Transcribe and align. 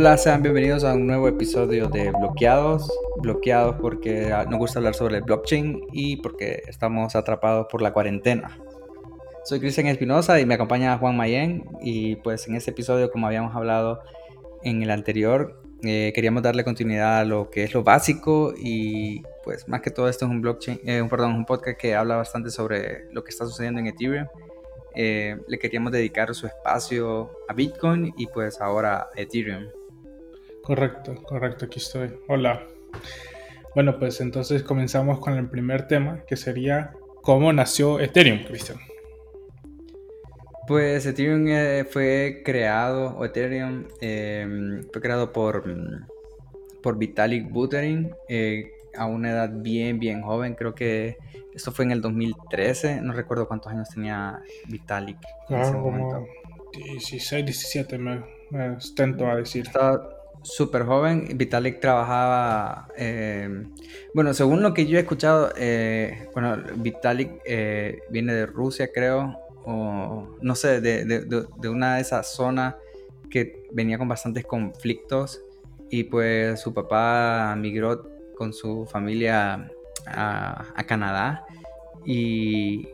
Hola, 0.00 0.16
sean 0.16 0.42
bienvenidos 0.42 0.82
a 0.82 0.94
un 0.94 1.06
nuevo 1.06 1.28
episodio 1.28 1.86
de 1.86 2.10
Bloqueados. 2.10 2.90
Bloqueados 3.18 3.76
porque 3.82 4.34
nos 4.48 4.58
gusta 4.58 4.78
hablar 4.78 4.94
sobre 4.94 5.18
el 5.18 5.22
blockchain 5.24 5.88
y 5.92 6.16
porque 6.16 6.62
estamos 6.66 7.14
atrapados 7.14 7.66
por 7.70 7.82
la 7.82 7.92
cuarentena. 7.92 8.58
Soy 9.44 9.60
Cristian 9.60 9.88
Espinosa 9.88 10.40
y 10.40 10.46
me 10.46 10.54
acompaña 10.54 10.96
Juan 10.96 11.18
Mayen. 11.18 11.68
Y 11.82 12.16
pues 12.16 12.48
en 12.48 12.54
este 12.54 12.70
episodio, 12.70 13.10
como 13.10 13.26
habíamos 13.26 13.54
hablado 13.54 14.00
en 14.62 14.82
el 14.82 14.90
anterior, 14.90 15.62
eh, 15.82 16.12
queríamos 16.14 16.42
darle 16.42 16.64
continuidad 16.64 17.18
a 17.18 17.24
lo 17.26 17.50
que 17.50 17.64
es 17.64 17.74
lo 17.74 17.84
básico 17.84 18.54
y 18.56 19.22
pues 19.44 19.68
más 19.68 19.82
que 19.82 19.90
todo 19.90 20.08
esto 20.08 20.24
es 20.24 20.30
un 20.30 20.40
blockchain, 20.40 20.80
eh, 20.86 21.06
perdón, 21.10 21.34
un 21.34 21.44
podcast 21.44 21.78
que 21.78 21.94
habla 21.94 22.16
bastante 22.16 22.48
sobre 22.48 23.04
lo 23.12 23.22
que 23.22 23.28
está 23.28 23.44
sucediendo 23.44 23.80
en 23.80 23.88
Ethereum. 23.88 24.26
Eh, 24.94 25.36
le 25.46 25.58
queríamos 25.58 25.92
dedicar 25.92 26.34
su 26.34 26.46
espacio 26.46 27.32
a 27.50 27.52
Bitcoin 27.52 28.14
y 28.16 28.28
pues 28.28 28.62
ahora 28.62 29.10
a 29.14 29.20
Ethereum. 29.20 29.68
Correcto, 30.70 31.16
correcto, 31.24 31.64
aquí 31.64 31.80
estoy. 31.80 32.12
Hola. 32.28 32.64
Bueno, 33.74 33.98
pues 33.98 34.20
entonces 34.20 34.62
comenzamos 34.62 35.18
con 35.18 35.36
el 35.36 35.50
primer 35.50 35.88
tema, 35.88 36.22
que 36.28 36.36
sería 36.36 36.92
cómo 37.22 37.52
nació 37.52 37.98
Ethereum, 37.98 38.44
Cristian. 38.44 38.78
Pues 40.68 41.06
Ethereum 41.06 41.48
eh, 41.48 41.84
fue 41.90 42.42
creado, 42.44 43.16
o 43.16 43.24
Ethereum 43.24 43.88
em, 44.00 44.84
fue 44.92 45.02
creado 45.02 45.32
por, 45.32 45.64
por 46.84 46.96
Vitalik 46.98 47.50
Buterin 47.50 48.14
eh, 48.28 48.70
a 48.96 49.06
una 49.06 49.32
edad 49.32 49.50
bien, 49.52 49.98
bien 49.98 50.22
joven. 50.22 50.54
Creo 50.54 50.76
que 50.76 51.16
esto 51.52 51.72
fue 51.72 51.84
en 51.84 51.90
el 51.90 52.00
2013. 52.00 53.00
No 53.00 53.12
recuerdo 53.12 53.48
cuántos 53.48 53.72
años 53.72 53.88
tenía 53.88 54.40
Vitalik. 54.68 55.18
Claro, 55.48 55.82
como 55.82 56.24
16, 56.72 57.44
17 57.44 57.98
me, 57.98 58.22
me 58.50 58.76
a 59.26 59.34
decir 59.34 59.68
súper 60.42 60.84
joven. 60.84 61.28
Vitalik 61.36 61.80
trabajaba, 61.80 62.88
eh, 62.96 63.64
bueno, 64.14 64.34
según 64.34 64.62
lo 64.62 64.74
que 64.74 64.86
yo 64.86 64.98
he 64.98 65.02
escuchado, 65.02 65.52
eh, 65.56 66.28
bueno, 66.32 66.56
Vitalik 66.76 67.40
eh, 67.44 68.00
viene 68.10 68.34
de 68.34 68.46
Rusia, 68.46 68.90
creo, 68.92 69.38
o 69.64 70.36
no 70.40 70.54
sé, 70.54 70.80
de, 70.80 71.04
de, 71.04 71.68
una 71.68 71.96
de 71.96 72.00
esas 72.00 72.32
zonas 72.32 72.76
que 73.30 73.66
venía 73.72 73.98
con 73.98 74.08
bastantes 74.08 74.44
conflictos 74.44 75.40
y 75.90 76.04
pues 76.04 76.60
su 76.60 76.72
papá 76.74 77.54
migró 77.56 78.08
con 78.36 78.52
su 78.52 78.86
familia 78.86 79.70
a, 80.06 80.66
a 80.74 80.84
Canadá 80.84 81.44
y 82.04 82.88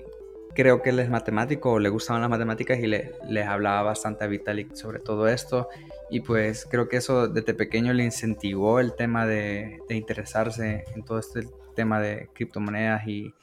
creo 0.57 0.83
que 0.83 0.91
él 0.91 0.99
es 0.99 1.11
matemático, 1.11 1.79
le 1.79 1.91
gustaban 1.91 2.23
las 2.23 2.31
matemáticas 2.31 2.79
y 2.79 2.87
le, 2.87 3.13
les 3.29 3.47
hablaba 3.47 3.83
bastante 3.83 4.25
a 4.25 4.27
Vitalik 4.27 4.75
sobre 4.75 4.99
todo 4.99 5.29
esto. 5.29 5.69
Y 6.11 6.21
pues 6.21 6.67
creo 6.71 6.89
que 6.89 6.99
eso 6.99 7.29
desde 7.29 7.55
pequeño 7.55 7.93
le 7.93 8.05
incentivó 8.05 8.81
el 8.81 8.95
tema 8.95 9.27
de, 9.27 9.81
interesarse 9.89 10.85
en 10.95 11.05
todo 11.05 11.19
este 11.19 11.49
tema 11.75 12.01
de 12.01 12.29
criptomonedas 12.35 13.07
y, 13.07 13.35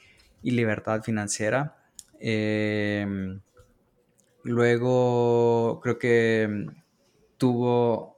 libertad 0.42 1.02
financiera. 1.02 1.76
Em, 2.20 3.40
luego 4.42 5.80
creo 5.82 5.98
que 5.98 6.66
tuvo 7.38 8.14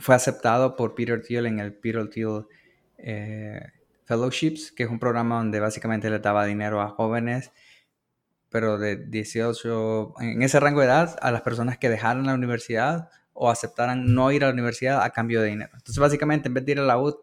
fue 0.00 0.14
aceptado 0.16 0.74
por 0.74 0.94
Peter 0.96 1.22
Thiel 1.22 1.46
en 1.46 1.60
el 1.60 1.72
Peter 1.72 2.08
Thiel 2.08 2.46
eh, 2.98 3.60
Fellowships, 4.04 4.72
que 4.72 4.82
es 4.82 4.90
un 4.90 4.98
programa 4.98 5.36
donde 5.36 5.60
básicamente 5.60 6.10
le 6.10 6.18
daba 6.18 6.44
dinero 6.44 6.80
a 6.80 6.88
jóvenes, 6.88 7.52
pero 8.50 8.78
de 8.78 8.96
18, 8.96 10.14
en 10.20 10.42
ese 10.42 10.60
rango 10.60 10.80
de 10.80 10.86
edad, 10.86 11.16
a 11.20 11.30
las 11.30 11.42
personas 11.42 11.78
que 11.78 11.88
dejaran 11.88 12.26
la 12.26 12.34
universidad 12.34 13.08
o 13.32 13.50
aceptaran 13.50 14.14
no 14.14 14.32
ir 14.32 14.44
a 14.44 14.48
la 14.48 14.52
universidad 14.52 15.02
a 15.02 15.10
cambio 15.10 15.42
de 15.42 15.48
dinero. 15.48 15.70
Entonces, 15.74 15.98
básicamente, 15.98 16.48
en 16.48 16.54
vez 16.54 16.64
de 16.64 16.72
ir 16.72 16.80
a 16.80 16.84
la 16.84 16.98
U, 16.98 17.16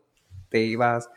te 0.50 0.61
ibas 0.61 1.09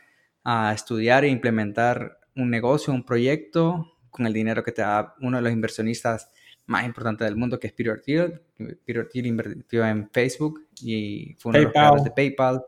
a 0.44 0.72
estudiar 0.72 1.24
e 1.24 1.28
implementar 1.28 2.18
un 2.34 2.50
negocio, 2.50 2.92
un 2.92 3.04
proyecto 3.04 3.92
con 4.10 4.26
el 4.26 4.32
dinero 4.32 4.62
que 4.62 4.72
te 4.72 4.82
da 4.82 5.14
uno 5.20 5.36
de 5.36 5.42
los 5.42 5.52
inversionistas 5.52 6.30
más 6.66 6.84
importantes 6.84 7.26
del 7.26 7.36
mundo, 7.36 7.58
que 7.58 7.66
es 7.66 7.72
Peter 7.72 8.00
Thiel. 8.00 8.40
Peter 8.84 9.08
Thiel 9.08 9.26
invirtió 9.26 9.84
en 9.86 10.08
Facebook 10.10 10.66
y 10.80 11.36
fue 11.38 11.50
uno 11.50 11.58
de 11.58 11.64
los 11.64 11.72
creadores 11.72 12.04
de 12.04 12.10
PayPal 12.10 12.64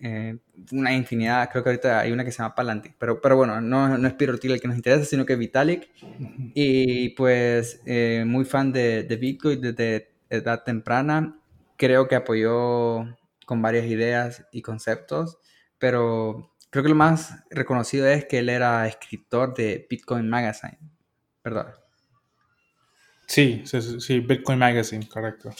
eh, 0.00 0.36
una 0.72 0.92
infinidad, 0.92 1.48
creo 1.50 1.62
que 1.62 1.70
ahorita 1.70 2.00
hay 2.00 2.12
una 2.12 2.24
que 2.24 2.30
se 2.30 2.38
llama 2.38 2.54
Palantir, 2.54 2.94
pero, 2.98 3.20
pero 3.20 3.36
bueno, 3.36 3.60
no, 3.60 3.96
no 3.96 4.08
es 4.08 4.14
Pirotil 4.14 4.52
el 4.52 4.60
que 4.60 4.68
nos 4.68 4.76
interesa, 4.76 5.04
sino 5.04 5.24
que 5.24 5.36
Vitalik. 5.36 5.88
Y 6.54 7.10
pues 7.10 7.80
eh, 7.86 8.24
muy 8.26 8.44
fan 8.44 8.72
de, 8.72 9.04
de, 9.04 9.16
Bitcoin 9.16 9.60
desde 9.60 10.10
edad 10.28 10.64
temprana, 10.64 11.38
creo 11.76 12.08
que 12.08 12.16
apoyó 12.16 13.04
con 13.46 13.62
varias 13.62 13.86
ideas 13.86 14.46
y 14.52 14.62
conceptos, 14.62 15.38
pero 15.78 16.52
creo 16.70 16.82
que 16.82 16.90
lo 16.90 16.96
más 16.96 17.44
reconocido 17.50 18.06
es 18.06 18.24
que 18.26 18.40
él 18.40 18.48
era 18.48 18.86
escritor 18.86 19.54
de 19.54 19.86
Bitcoin 19.88 20.28
Magazine, 20.28 20.78
¿verdad? 21.42 21.74
Sí, 23.26 23.62
sí, 23.64 23.80
sí 24.00 24.20
Bitcoin 24.20 24.58
Magazine, 24.58 25.08
correcto. 25.08 25.50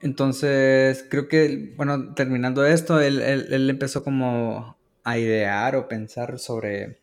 Entonces, 0.00 1.06
creo 1.10 1.28
que, 1.28 1.72
bueno, 1.76 2.14
terminando 2.14 2.66
esto, 2.66 3.00
él, 3.00 3.70
empezó 3.70 4.04
como 4.04 4.76
a 5.04 5.18
idear 5.18 5.76
o 5.76 5.88
pensar 5.88 6.38
sobre 6.38 6.98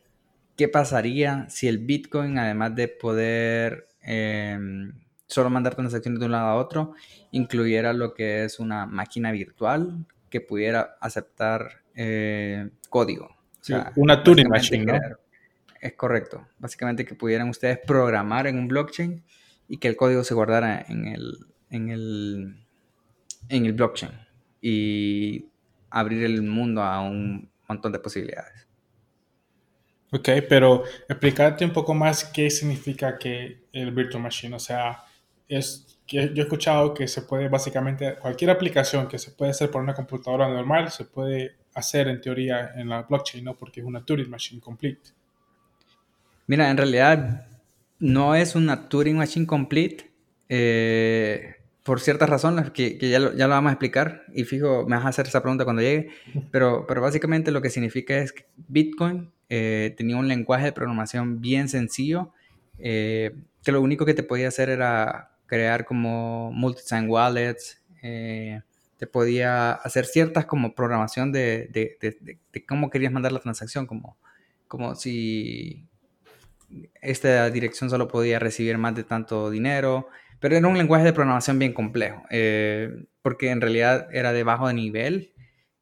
qué 0.56 0.68
pasaría 0.68 1.48
si 1.50 1.68
el 1.68 1.80
Bitcoin, 1.80 2.38
además 2.38 2.76
de 2.76 2.88
poder 2.88 3.88
em, 4.02 4.94
solo 5.28 5.50
mandar 5.50 5.76
transacciones 5.76 6.20
de 6.20 6.28
un 6.28 6.34
lado 6.34 6.48
a 6.48 6.56
otro, 6.56 6.94
incluyera 7.32 7.94
lo 7.94 8.14
que 8.14 8.44
es 8.44 8.60
una 8.60 8.86
máquina 8.86 9.32
virtual 9.32 10.06
que 10.30 10.42
pudiera 10.42 10.98
aceptar 11.02 11.82
eh, 11.96 12.70
código. 12.90 13.36
una 13.96 14.24
Turing 14.24 14.50
Machine, 14.50 15.00
Es 15.82 15.94
correcto. 15.94 16.48
Básicamente 16.60 17.06
que 17.06 17.16
pudieran 17.16 17.50
ustedes 17.50 17.80
programar 17.80 18.48
en 18.48 18.58
un 18.58 18.68
blockchain 18.68 19.24
y 19.68 19.78
que 19.78 19.88
el 19.88 19.96
código 19.96 20.24
se 20.24 20.34
guardara 20.34 20.86
en 20.88 21.08
el, 21.08 21.38
en 21.70 21.90
el 21.90 22.63
en 23.50 23.66
el 23.66 23.74
blockchain 23.74 24.12
y 24.62 25.46
abrir 25.90 26.24
el 26.24 26.42
mundo 26.42 26.82
a 26.82 27.02
un 27.02 27.50
montón 27.68 27.92
de 27.92 28.00
posibilidades. 28.00 28.68
Ok, 30.12 30.30
pero 30.48 30.84
explícate 31.10 31.66
un 31.66 31.74
poco 31.74 31.94
más 31.94 32.26
qué 32.26 32.50
significa 32.50 33.18
que 33.18 33.64
el 33.72 33.92
virtual 33.92 34.22
machine. 34.22 34.56
O 34.56 34.60
sea, 34.60 35.04
es 35.48 36.00
que 36.06 36.32
yo 36.34 36.44
he 36.44 36.46
escuchado 36.46 36.94
que 36.94 37.08
se 37.08 37.24
puede 37.24 37.50
básicamente 37.50 38.16
cualquier 38.16 38.52
aplicación 38.52 39.08
que 39.08 39.18
se 39.18 39.32
puede 39.32 39.52
hacer 39.52 39.72
por 39.72 39.82
una 39.82 39.94
computadora 39.94 40.48
normal 40.48 40.92
se 40.92 41.06
puede 41.06 41.56
hacer 41.74 42.08
en 42.08 42.22
teoría 42.22 42.72
en 42.76 42.90
la 42.90 43.04
blockchain, 43.04 43.44
¿no? 43.44 43.56
Porque 43.56 43.80
es 43.80 43.86
una 43.86 44.06
Turing 44.06 44.30
machine 44.30 44.62
complete. 44.62 45.10
Mira, 46.46 46.70
en 46.70 46.78
realidad 46.78 47.48
no 48.00 48.36
es 48.36 48.56
una 48.56 48.90
Turing 48.90 49.18
machine 49.18 49.48
complete. 49.48 50.12
Eh, 50.50 51.56
por 51.84 52.00
ciertas 52.00 52.30
razones 52.30 52.72
que, 52.72 52.98
ya, 52.98 53.20
lo, 53.20 53.34
ya, 53.34 53.48
lo, 53.48 53.54
vamos 53.54 53.70
a 53.70 53.74
explicar 53.74 54.24
y 54.34 54.46
fijo, 54.46 54.86
me 54.88 54.96
vas 54.96 55.06
a 55.06 55.10
hacer 55.10 55.28
esa 55.28 55.42
pregunta 55.42 55.66
cuando 55.66 55.82
llegue, 55.82 56.10
pero, 56.52 56.88
pero 56.88 57.02
básicamente 57.02 57.52
lo 57.52 57.62
que 57.62 57.70
significa 57.70 58.18
es 58.18 58.32
que 58.32 58.46
Bitcoin 58.56 59.32
eh, 59.50 59.94
tenía 59.98 60.16
un 60.16 60.28
lenguaje 60.28 60.66
de 60.66 60.72
programación 60.72 61.42
bien 61.42 61.68
sencillo, 61.68 62.32
eh, 62.80 63.36
que 63.64 63.72
lo 63.72 63.82
único 63.82 64.06
que 64.06 64.14
te 64.14 64.24
podía 64.24 64.48
hacer 64.48 64.70
era 64.70 65.36
crear 65.46 65.86
como 65.86 66.52
multi-sign 66.54 67.10
wallets, 67.10 67.82
eh, 68.02 68.62
te 68.98 69.06
podía 69.06 69.74
hacer 69.74 70.06
ciertas 70.06 70.46
como 70.46 70.74
programación 70.74 71.34
de, 71.34 71.68
de, 71.72 71.98
de, 72.00 72.40
de, 72.52 72.66
cómo 72.66 72.90
querías 72.90 73.12
mandar 73.12 73.34
la 73.34 73.40
transacción, 73.40 73.86
como, 73.86 74.18
como 74.70 74.96
si 74.96 75.86
esta 77.02 77.50
dirección 77.50 77.90
solo 77.90 78.08
podía 78.08 78.40
recibir 78.40 78.78
más 78.78 78.96
de 78.96 79.04
tanto 79.04 79.50
dinero, 79.50 80.08
pero 80.44 80.58
era 80.58 80.68
un 80.68 80.78
lenguaje 80.78 81.06
de 81.06 81.14
programación 81.14 81.58
bien 81.58 81.72
complejo, 81.72 82.22
eh, 82.30 83.06
porque 83.22 83.50
en 83.50 83.62
realidad 83.62 84.10
era 84.12 84.34
de 84.34 84.44
bajo 84.44 84.68
de 84.68 84.74
nivel. 84.74 85.34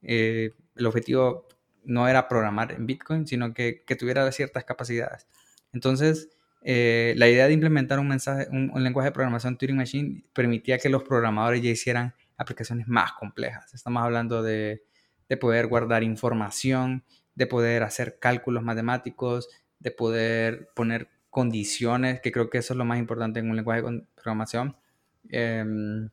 Eh, 0.03 0.51
el 0.75 0.85
objetivo 0.85 1.47
no 1.83 2.07
era 2.07 2.27
programar 2.27 2.71
en 2.71 2.85
Bitcoin, 2.85 3.25
sino 3.25 3.55
que, 3.55 3.83
que 3.87 3.95
tuviera 3.95 4.31
ciertas 4.31 4.63
capacidades. 4.63 5.25
Entonces, 5.73 6.29
eh, 6.61 7.15
la 7.17 7.27
idea 7.27 7.47
de 7.47 7.53
implementar 7.53 7.97
un, 7.97 8.07
mensaje, 8.07 8.49
un, 8.51 8.71
lenguaje 8.83 9.09
de 9.09 9.13
programación 9.13 9.57
Turing 9.57 9.77
Machine 9.77 10.25
permitía 10.31 10.77
que 10.77 10.89
los 10.89 11.01
programadores 11.01 11.63
ya 11.63 11.71
hicieran 11.71 12.13
aplicaciones 12.37 12.87
más 12.87 13.13
complejas. 13.13 13.73
Estamos 13.73 14.03
hablando 14.03 14.43
de, 14.43 14.83
de 15.27 15.37
poder 15.37 15.65
guardar 15.65 16.03
información, 16.03 17.03
de 17.33 17.47
poder 17.47 17.81
hacer 17.81 18.19
cálculos 18.19 18.61
matemáticos, 18.61 19.49
de 19.79 19.89
poder 19.89 20.69
poner 20.75 21.09
condiciones, 21.31 22.19
que 22.21 22.31
creo 22.31 22.51
que 22.51 22.59
eso 22.59 22.73
es 22.75 22.77
lo 22.77 22.85
más 22.85 22.99
importante 22.99 23.39
en 23.39 23.49
un 23.49 23.55
lenguaje 23.55 23.81
programación. 24.21 24.75
Em, 25.29 26.09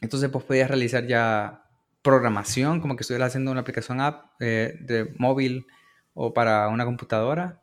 entonces, 0.00 0.30
pues 0.30 0.44
podías 0.44 0.68
realizar 0.68 1.06
ya 1.06 1.64
programación, 2.02 2.80
como 2.80 2.96
que 2.96 3.02
estuvieras 3.02 3.28
haciendo 3.28 3.50
una 3.50 3.62
aplicación 3.62 4.00
app 4.00 4.32
eh, 4.40 4.76
de 4.80 5.14
móvil 5.18 5.66
o 6.12 6.34
para 6.34 6.68
una 6.68 6.84
computadora. 6.84 7.62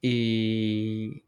Y 0.00 1.24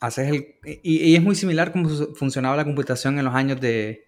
haces 0.00 0.28
el. 0.30 0.56
Y, 0.64 1.14
es 1.14 1.22
muy 1.22 1.34
similar 1.34 1.72
como 1.72 1.88
funcionaba 2.14 2.56
la 2.56 2.64
computación 2.64 3.18
en 3.18 3.24
los 3.24 3.34
años 3.34 3.60
de, 3.60 4.04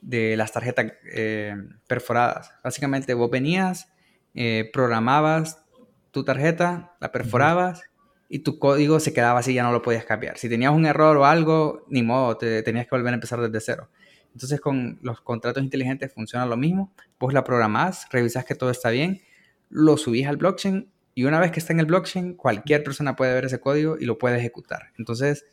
de 0.00 0.36
las 0.36 0.52
tarjetas 0.52 0.92
eh, 1.12 1.56
perforadas. 1.86 2.52
Básicamente 2.62 3.14
vos 3.14 3.30
venías, 3.30 3.92
eh, 4.34 4.70
programabas 4.72 5.64
tu 6.10 6.24
tarjeta, 6.24 6.96
la 7.00 7.12
perforabas 7.12 7.82
y 8.32 8.38
tu 8.38 8.60
código 8.60 9.00
se 9.00 9.12
quedaba 9.12 9.40
así, 9.40 9.52
ya 9.52 9.64
no 9.64 9.72
lo 9.72 9.82
podías 9.82 10.04
cambiar. 10.04 10.38
Si 10.38 10.48
tenías 10.48 10.72
un 10.72 10.86
error 10.86 11.16
o 11.16 11.26
algo, 11.26 11.84
ni 11.88 12.04
modo, 12.04 12.36
te 12.36 12.62
tenías 12.62 12.86
que 12.86 12.94
volver 12.94 13.12
a 13.12 13.14
empezar 13.14 13.40
desde 13.40 13.60
cero. 13.60 13.90
Entonces 14.32 14.60
con 14.60 15.00
los 15.02 15.20
contratos 15.20 15.60
inteligentes 15.64 16.14
funciona 16.14 16.46
lo 16.46 16.56
mismo. 16.56 16.92
Vos 17.18 17.34
la 17.34 17.42
programás, 17.42 18.06
revisas 18.12 18.44
que 18.44 18.54
todo 18.54 18.70
está 18.70 18.90
bien, 18.90 19.20
lo 19.68 19.96
subís 19.96 20.28
al 20.28 20.36
blockchain 20.36 20.88
y 21.12 21.24
una 21.24 21.40
vez 21.40 21.50
que 21.50 21.58
está 21.58 21.72
en 21.72 21.80
el 21.80 21.86
blockchain, 21.86 22.34
cualquier 22.34 22.84
persona 22.84 23.16
puede 23.16 23.34
ver 23.34 23.46
ese 23.46 23.58
código 23.58 23.96
y 23.98 24.04
lo 24.04 24.16
puede 24.16 24.38
ejecutar. 24.38 24.92
Entonces, 24.96 25.44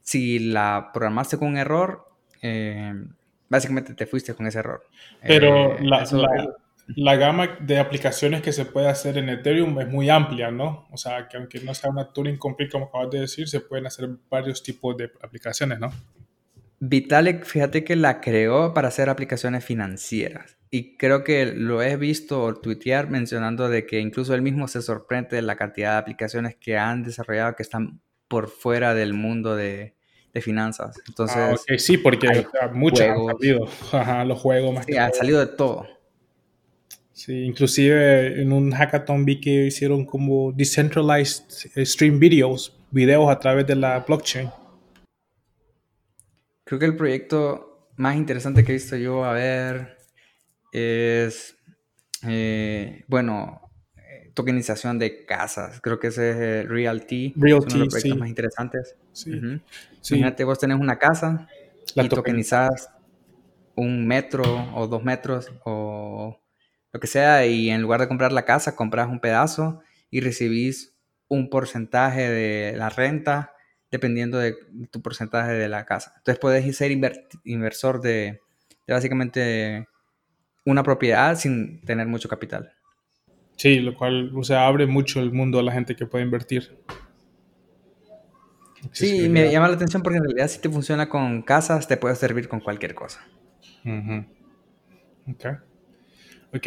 si 0.00 0.38
la 0.38 0.90
programaste 0.94 1.36
con 1.36 1.48
un 1.48 1.56
error, 1.56 2.08
eh, 2.42 2.94
básicamente 3.48 3.92
te 3.94 4.06
fuiste 4.06 4.34
con 4.34 4.46
ese 4.46 4.60
error. 4.60 4.84
Pero 5.20 5.76
eh, 5.76 5.78
la, 5.82 6.06
gama 6.86 7.58
de 7.60 7.78
aplicaciones 7.78 8.42
que 8.42 8.52
se 8.52 8.64
puede 8.64 8.88
hacer 8.88 9.18
en 9.18 9.28
Ethereum 9.28 9.80
es 9.80 9.88
muy 9.88 10.10
amplia, 10.10 10.50
¿no? 10.50 10.86
O 10.90 10.96
sea, 10.96 11.28
que 11.28 11.36
aunque 11.36 11.60
no 11.60 11.74
sea 11.74 11.90
una 11.90 12.12
Turing 12.12 12.36
complete, 12.36 12.72
como 12.72 12.86
acabas 12.86 13.10
de 13.10 13.20
decir, 13.20 13.48
se 13.48 13.60
pueden 13.60 13.86
hacer 13.86 14.08
varios 14.28 14.62
tipos 14.62 14.96
de 14.96 15.10
aplicaciones, 15.22 15.78
¿no? 15.78 15.92
Vitalik, 16.80 17.44
fíjate 17.44 17.84
que 17.84 17.96
la 17.96 18.20
creó 18.20 18.74
para 18.74 18.88
hacer 18.88 19.08
aplicaciones 19.08 19.64
financieras. 19.64 20.58
Y 20.70 20.96
creo 20.96 21.22
que 21.24 21.46
lo 21.46 21.82
he 21.82 21.96
visto 21.96 22.52
tuitear 22.54 23.08
mencionando 23.08 23.68
de 23.68 23.86
que 23.86 24.00
incluso 24.00 24.34
él 24.34 24.42
mismo 24.42 24.66
se 24.66 24.82
sorprende 24.82 25.36
de 25.36 25.42
la 25.42 25.56
cantidad 25.56 25.92
de 25.92 25.98
aplicaciones 25.98 26.56
que 26.56 26.76
han 26.76 27.04
desarrollado 27.04 27.54
que 27.54 27.62
están 27.62 28.00
por 28.28 28.48
fuera 28.48 28.92
del 28.92 29.14
mundo 29.14 29.54
de, 29.54 29.94
finanzas. 30.42 30.96
Entonces, 31.06 31.36
ah, 31.36 31.74
sí, 31.78 31.96
porque 31.96 32.44
muchos 32.72 33.02
han 33.02 33.24
salido. 33.24 33.68
los 34.26 34.40
juegos 34.40 34.74
más. 34.74 34.84
Sí, 34.84 34.96
han 34.96 35.14
salido 35.14 35.38
de 35.38 35.46
todo. 35.46 35.86
Sí, 37.14 37.44
inclusive 37.44 38.42
en 38.42 38.52
un 38.52 38.72
hackathon 38.72 39.24
vi 39.24 39.40
que 39.40 39.66
hicieron 39.66 40.04
como 40.04 40.50
decentralized 40.50 41.44
stream 41.86 42.18
videos, 42.18 42.76
videos 42.90 43.30
a 43.30 43.38
través 43.38 43.68
de 43.68 43.76
la 43.76 44.00
blockchain. 44.00 44.50
Creo 46.64 46.80
que 46.80 46.86
el 46.86 46.96
proyecto 46.96 47.88
más 47.96 48.16
interesante 48.16 48.64
que 48.64 48.72
he 48.72 48.74
visto 48.74 48.96
yo, 48.96 49.24
a 49.24 49.32
ver, 49.32 49.96
es, 50.72 51.56
eh, 52.26 53.04
bueno, 53.06 53.70
eh, 53.96 54.32
tokenización 54.34 54.98
de 54.98 55.24
casas. 55.24 55.80
Creo 55.80 56.00
que 56.00 56.08
ese 56.08 56.30
es 56.30 56.36
el 56.36 56.68
Realty. 56.68 57.32
Realty, 57.36 57.66
uno 57.66 57.74
de 57.74 57.78
los 57.78 57.88
proyectos 57.94 58.18
más 58.18 58.28
interesantes. 58.28 58.96
Sí. 59.12 59.30
Imagínate, 59.30 60.42
vos 60.42 60.58
tenés 60.58 60.80
una 60.80 60.98
casa 60.98 61.46
y 61.94 62.08
tokenizás 62.08 62.90
un 63.76 64.04
metro 64.04 64.42
o 64.74 64.88
dos 64.88 65.04
metros 65.04 65.52
o 65.64 66.40
lo 66.94 67.00
que 67.00 67.08
sea 67.08 67.44
y 67.44 67.70
en 67.70 67.82
lugar 67.82 68.00
de 68.00 68.06
comprar 68.06 68.30
la 68.30 68.44
casa, 68.44 68.76
compras 68.76 69.08
un 69.08 69.18
pedazo 69.18 69.82
y 70.10 70.20
recibís 70.20 70.94
un 71.26 71.50
porcentaje 71.50 72.30
de 72.30 72.76
la 72.76 72.88
renta 72.88 73.52
dependiendo 73.90 74.38
de 74.38 74.54
tu 74.92 75.02
porcentaje 75.02 75.54
de 75.54 75.68
la 75.68 75.86
casa. 75.86 76.12
Entonces 76.18 76.38
puedes 76.38 76.76
ser 76.76 76.92
inversor 77.42 78.00
de, 78.00 78.38
básicamente 78.86 79.88
una 80.64 80.84
propiedad 80.84 81.36
sin 81.36 81.80
tener 81.80 82.06
mucho 82.06 82.28
capital. 82.28 82.72
Sí, 83.56 83.80
lo 83.80 83.96
cual, 83.96 84.30
o 84.32 84.44
sea, 84.44 84.68
abre 84.68 84.86
mucho 84.86 85.18
el 85.18 85.32
mundo 85.32 85.58
a 85.58 85.64
la 85.64 85.72
gente 85.72 85.96
que 85.96 86.06
puede 86.06 86.24
invertir. 86.24 86.78
Sí, 88.92 89.28
me 89.28 89.50
llama 89.50 89.66
la 89.66 89.74
atención 89.74 90.00
porque 90.00 90.18
en 90.18 90.24
realidad 90.24 90.46
si 90.46 90.60
te 90.60 90.70
funciona 90.70 91.08
con 91.08 91.42
casas, 91.42 91.88
te 91.88 91.96
puede 91.96 92.14
servir 92.14 92.46
con 92.46 92.60
cualquier 92.60 92.94
cosa. 92.94 93.20
Ok. 95.26 95.73
Ok. 96.54 96.66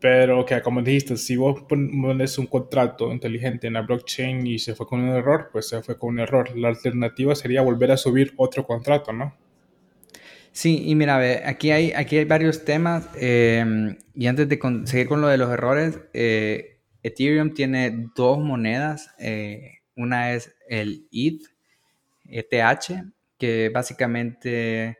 Pero 0.00 0.46
que 0.46 0.62
como 0.62 0.80
dijiste, 0.80 1.16
si 1.18 1.36
vos 1.36 1.62
pones 1.62 2.38
un 2.38 2.46
contrato 2.46 3.12
inteligente 3.12 3.66
en 3.66 3.74
la 3.74 3.82
blockchain 3.82 4.46
y 4.46 4.58
se 4.58 4.74
fue 4.74 4.86
con 4.86 5.00
un 5.00 5.10
error, 5.10 5.50
pues 5.52 5.68
se 5.68 5.82
fue 5.82 5.98
con 5.98 6.10
un 6.10 6.20
error. 6.20 6.56
La 6.56 6.68
alternativa 6.68 7.34
sería 7.34 7.60
volver 7.60 7.92
a 7.92 7.98
subir 7.98 8.32
otro 8.38 8.66
contrato, 8.66 9.12
¿no? 9.12 9.36
Sí, 10.52 10.84
y 10.86 10.94
mira, 10.94 11.18
aquí 11.46 11.70
hay, 11.70 11.92
aquí 11.92 12.16
hay 12.16 12.24
varios 12.24 12.64
temas. 12.64 13.10
Eh, 13.16 13.94
y 14.14 14.26
antes 14.26 14.48
de 14.48 14.58
seguir 14.84 15.06
con 15.06 15.20
lo 15.20 15.28
de 15.28 15.36
los 15.36 15.50
errores, 15.50 16.00
eh, 16.14 16.78
Ethereum 17.02 17.52
tiene 17.52 18.08
dos 18.16 18.38
monedas. 18.38 19.14
Eh, 19.18 19.80
una 19.96 20.32
es 20.32 20.54
el 20.66 21.06
ETH, 21.12 21.42
ETH, 22.26 23.04
que 23.38 23.68
básicamente 23.68 24.96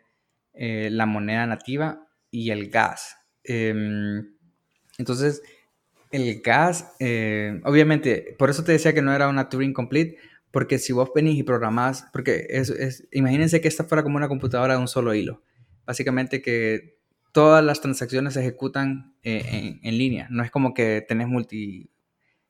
la 0.52 1.06
moneda 1.06 1.46
nativa, 1.46 2.06
y 2.30 2.50
el 2.50 2.70
gas. 2.70 3.19
Em, 3.44 4.34
entonces, 4.98 5.42
el 6.10 6.40
gas, 6.42 6.92
eh, 6.98 7.60
obviamente, 7.64 8.34
por 8.38 8.50
eso 8.50 8.64
te 8.64 8.72
decía 8.72 8.92
que 8.94 9.02
no 9.02 9.14
era 9.14 9.28
una 9.28 9.48
Turing 9.48 9.72
complete, 9.72 10.18
porque 10.50 10.78
si 10.78 10.92
vos 10.92 11.10
venís 11.14 11.38
y 11.38 11.42
programás, 11.42 12.06
porque 12.12 12.46
es, 12.50 13.06
imagínense 13.12 13.60
que 13.60 13.68
esta 13.68 13.84
fuera 13.84 14.02
como 14.02 14.16
una 14.16 14.28
computadora 14.28 14.74
de 14.74 14.80
un 14.80 14.88
solo 14.88 15.14
hilo. 15.14 15.42
Básicamente 15.86 16.42
que 16.42 16.98
todas 17.32 17.64
las 17.64 17.80
transacciones 17.80 18.34
se 18.34 18.40
ejecutan 18.40 19.14
eh, 19.22 19.78
en, 19.82 19.98
línea. 19.98 20.26
No 20.30 20.42
es 20.42 20.50
como 20.50 20.74
que 20.74 21.04
tenés 21.06 21.28
multi 21.28 21.90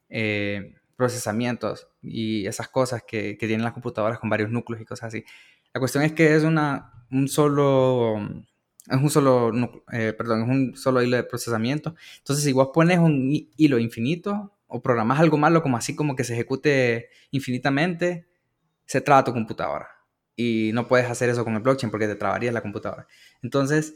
eh, 0.08 0.75
procesamientos 0.96 1.88
y 2.02 2.46
esas 2.46 2.69
cosas 2.69 3.02
que, 3.06 3.37
que, 3.37 3.46
tienen 3.46 3.64
las 3.64 3.75
computadoras 3.75 4.19
con 4.19 4.31
varios 4.31 4.50
núcleos 4.50 4.81
y 4.81 4.87
cosas 4.87 5.08
así. 5.08 5.25
La 5.75 5.81
cuestión 5.81 6.02
es 6.04 6.12
que 6.12 6.34
es 6.34 6.42
una, 6.42 6.92
un 7.10 7.28
solo 7.28 8.16
es 8.90 9.00
un 9.00 9.10
solo, 9.10 9.52
eh, 9.92 10.12
perdón, 10.16 10.42
es 10.42 10.48
un 10.48 10.76
solo 10.76 11.02
hilo 11.02 11.16
de 11.16 11.25
procesamiento. 11.25 11.94
Entonces, 12.19 12.44
si 12.44 12.52
vos 12.52 12.70
pones 12.75 12.98
un 12.98 13.31
hilo 13.56 13.78
infinito 13.78 14.56
o 14.66 14.82
programas 14.82 15.20
algo 15.20 15.37
malo 15.37 15.62
como 15.62 15.76
así 15.76 15.94
como 15.94 16.16
que 16.16 16.25
se 16.25 16.34
ejecute 16.34 17.08
infinitamente, 17.31 18.28
se 18.87 19.00
traba 19.00 19.25
tu 19.25 19.32
computadora. 19.32 19.88
Y 20.37 20.70
no 20.75 20.88
puedes 20.88 21.10
hacer 21.10 21.28
eso 21.28 21.44
con 21.44 21.54
el 21.54 21.62
blockchain 21.62 21.90
porque 21.90 22.06
te 22.06 22.16
trabaría 22.16 22.52
la 22.52 22.62
computadora. 22.62 23.06
Entonces, 23.42 23.94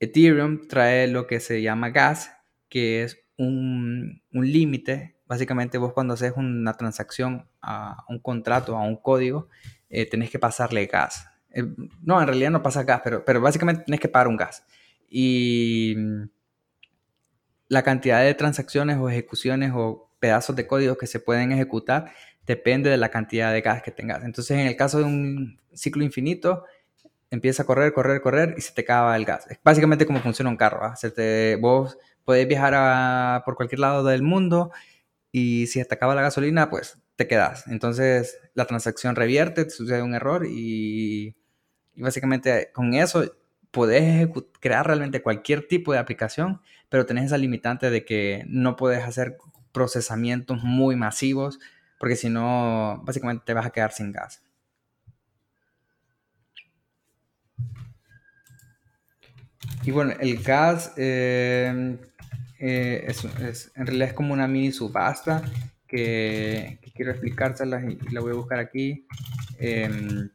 Ethereum 0.00 0.66
trae 0.68 1.08
lo 1.08 1.26
que 1.26 1.40
se 1.40 1.62
llama 1.62 1.90
gas, 1.90 2.30
que 2.68 3.02
es 3.02 3.18
un, 3.36 4.22
un 4.32 4.52
límite. 4.52 5.16
Básicamente 5.26 5.78
vos 5.78 5.92
cuando 5.92 6.14
haces 6.14 6.32
una 6.36 6.74
transacción 6.74 7.48
a 7.60 8.04
un 8.08 8.18
contrato, 8.20 8.76
a 8.76 8.82
un 8.82 8.96
código, 8.96 9.48
eh, 9.88 10.08
tenés 10.08 10.30
que 10.30 10.38
pasarle 10.38 10.86
gas. 10.86 11.26
Eh, 11.54 11.64
no, 12.02 12.20
en 12.20 12.26
realidad 12.26 12.50
no 12.50 12.62
pasa 12.62 12.82
gas, 12.82 13.00
pero, 13.02 13.24
pero 13.24 13.40
básicamente 13.40 13.84
tienes 13.84 14.00
que 14.00 14.08
pagar 14.08 14.28
un 14.28 14.36
gas. 14.36 14.64
Y 15.08 15.96
la 17.68 17.82
cantidad 17.82 18.22
de 18.22 18.34
transacciones 18.34 18.98
o 18.98 19.08
ejecuciones 19.08 19.72
o 19.74 20.10
pedazos 20.18 20.56
de 20.56 20.66
código 20.66 20.96
que 20.96 21.06
se 21.06 21.20
pueden 21.20 21.52
ejecutar 21.52 22.12
depende 22.46 22.90
de 22.90 22.96
la 22.96 23.10
cantidad 23.10 23.52
de 23.52 23.60
gas 23.60 23.82
que 23.82 23.90
tengas. 23.90 24.24
Entonces, 24.24 24.58
en 24.58 24.66
el 24.66 24.76
caso 24.76 24.98
de 24.98 25.04
un 25.04 25.60
ciclo 25.72 26.04
infinito, 26.04 26.64
empieza 27.30 27.62
a 27.62 27.66
correr, 27.66 27.92
correr, 27.92 28.20
correr 28.20 28.54
y 28.56 28.60
se 28.60 28.72
te 28.72 28.82
acaba 28.82 29.16
el 29.16 29.24
gas. 29.24 29.46
Es 29.50 29.58
básicamente 29.62 30.06
como 30.06 30.20
funciona 30.20 30.50
un 30.50 30.56
carro. 30.56 30.94
Se 30.96 31.10
te, 31.10 31.56
vos 31.56 31.98
podés 32.24 32.46
viajar 32.48 33.42
por 33.44 33.56
cualquier 33.56 33.80
lado 33.80 34.04
del 34.04 34.22
mundo 34.22 34.72
y 35.32 35.66
si 35.66 35.84
te 35.84 35.94
acaba 35.94 36.14
la 36.14 36.22
gasolina, 36.22 36.70
pues 36.70 36.98
te 37.16 37.26
quedas. 37.26 37.66
Entonces, 37.66 38.38
la 38.54 38.66
transacción 38.66 39.16
revierte, 39.16 39.64
te 39.64 39.70
sucede 39.70 40.02
un 40.02 40.14
error 40.14 40.46
y 40.46 41.36
y 41.96 42.02
básicamente 42.02 42.70
con 42.72 42.94
eso 42.94 43.24
podés 43.70 44.28
crear 44.60 44.86
realmente 44.86 45.22
cualquier 45.22 45.66
tipo 45.66 45.92
de 45.92 45.98
aplicación, 45.98 46.60
pero 46.88 47.06
tenés 47.06 47.26
esa 47.26 47.38
limitante 47.38 47.90
de 47.90 48.04
que 48.04 48.44
no 48.46 48.76
puedes 48.76 49.02
hacer 49.02 49.36
procesamientos 49.72 50.62
muy 50.62 50.94
masivos, 50.94 51.58
porque 51.98 52.16
si 52.16 52.28
no, 52.28 53.02
básicamente 53.04 53.44
te 53.44 53.54
vas 53.54 53.66
a 53.66 53.70
quedar 53.70 53.92
sin 53.92 54.12
gas. 54.12 54.42
Y 59.82 59.90
bueno, 59.90 60.14
el 60.20 60.42
gas 60.42 60.92
eh, 60.96 61.98
eh, 62.58 63.04
es, 63.08 63.72
en 63.74 63.86
realidad 63.86 64.08
es 64.08 64.14
como 64.14 64.32
una 64.32 64.46
mini 64.46 64.72
subasta 64.72 65.42
que, 65.86 66.78
quiero 66.94 67.10
explicárselas 67.10 67.84
y, 67.84 67.98
la 68.14 68.20
voy 68.20 68.32
a 68.32 68.36
buscar 68.36 68.58
aquí. 68.58 69.06
Em, 69.58 70.30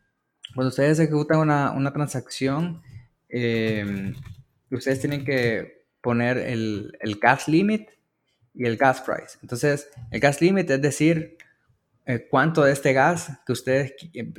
cuando 0.55 0.69
ustedes 0.69 0.99
ejecutan 0.99 1.39
una, 1.39 1.71
una 1.71 1.93
transacción, 1.93 2.81
eh, 3.29 4.13
ustedes 4.71 4.99
tienen 4.99 5.23
que 5.23 5.85
poner 6.01 6.37
el, 6.37 6.97
el, 7.01 7.15
gas 7.15 7.47
limit 7.47 7.89
y 8.53 8.65
el 8.65 8.77
gas 8.77 9.01
price. 9.01 9.37
Entonces, 9.41 9.89
el 10.11 10.19
gas 10.19 10.41
limit 10.41 10.69
es 10.69 10.81
decir, 10.81 11.37
eh, 12.05 12.27
cuánto 12.29 12.63
de 12.63 12.71
este 12.71 12.93
gas 12.93 13.31
que 13.45 13.51
ustedes 13.51 13.93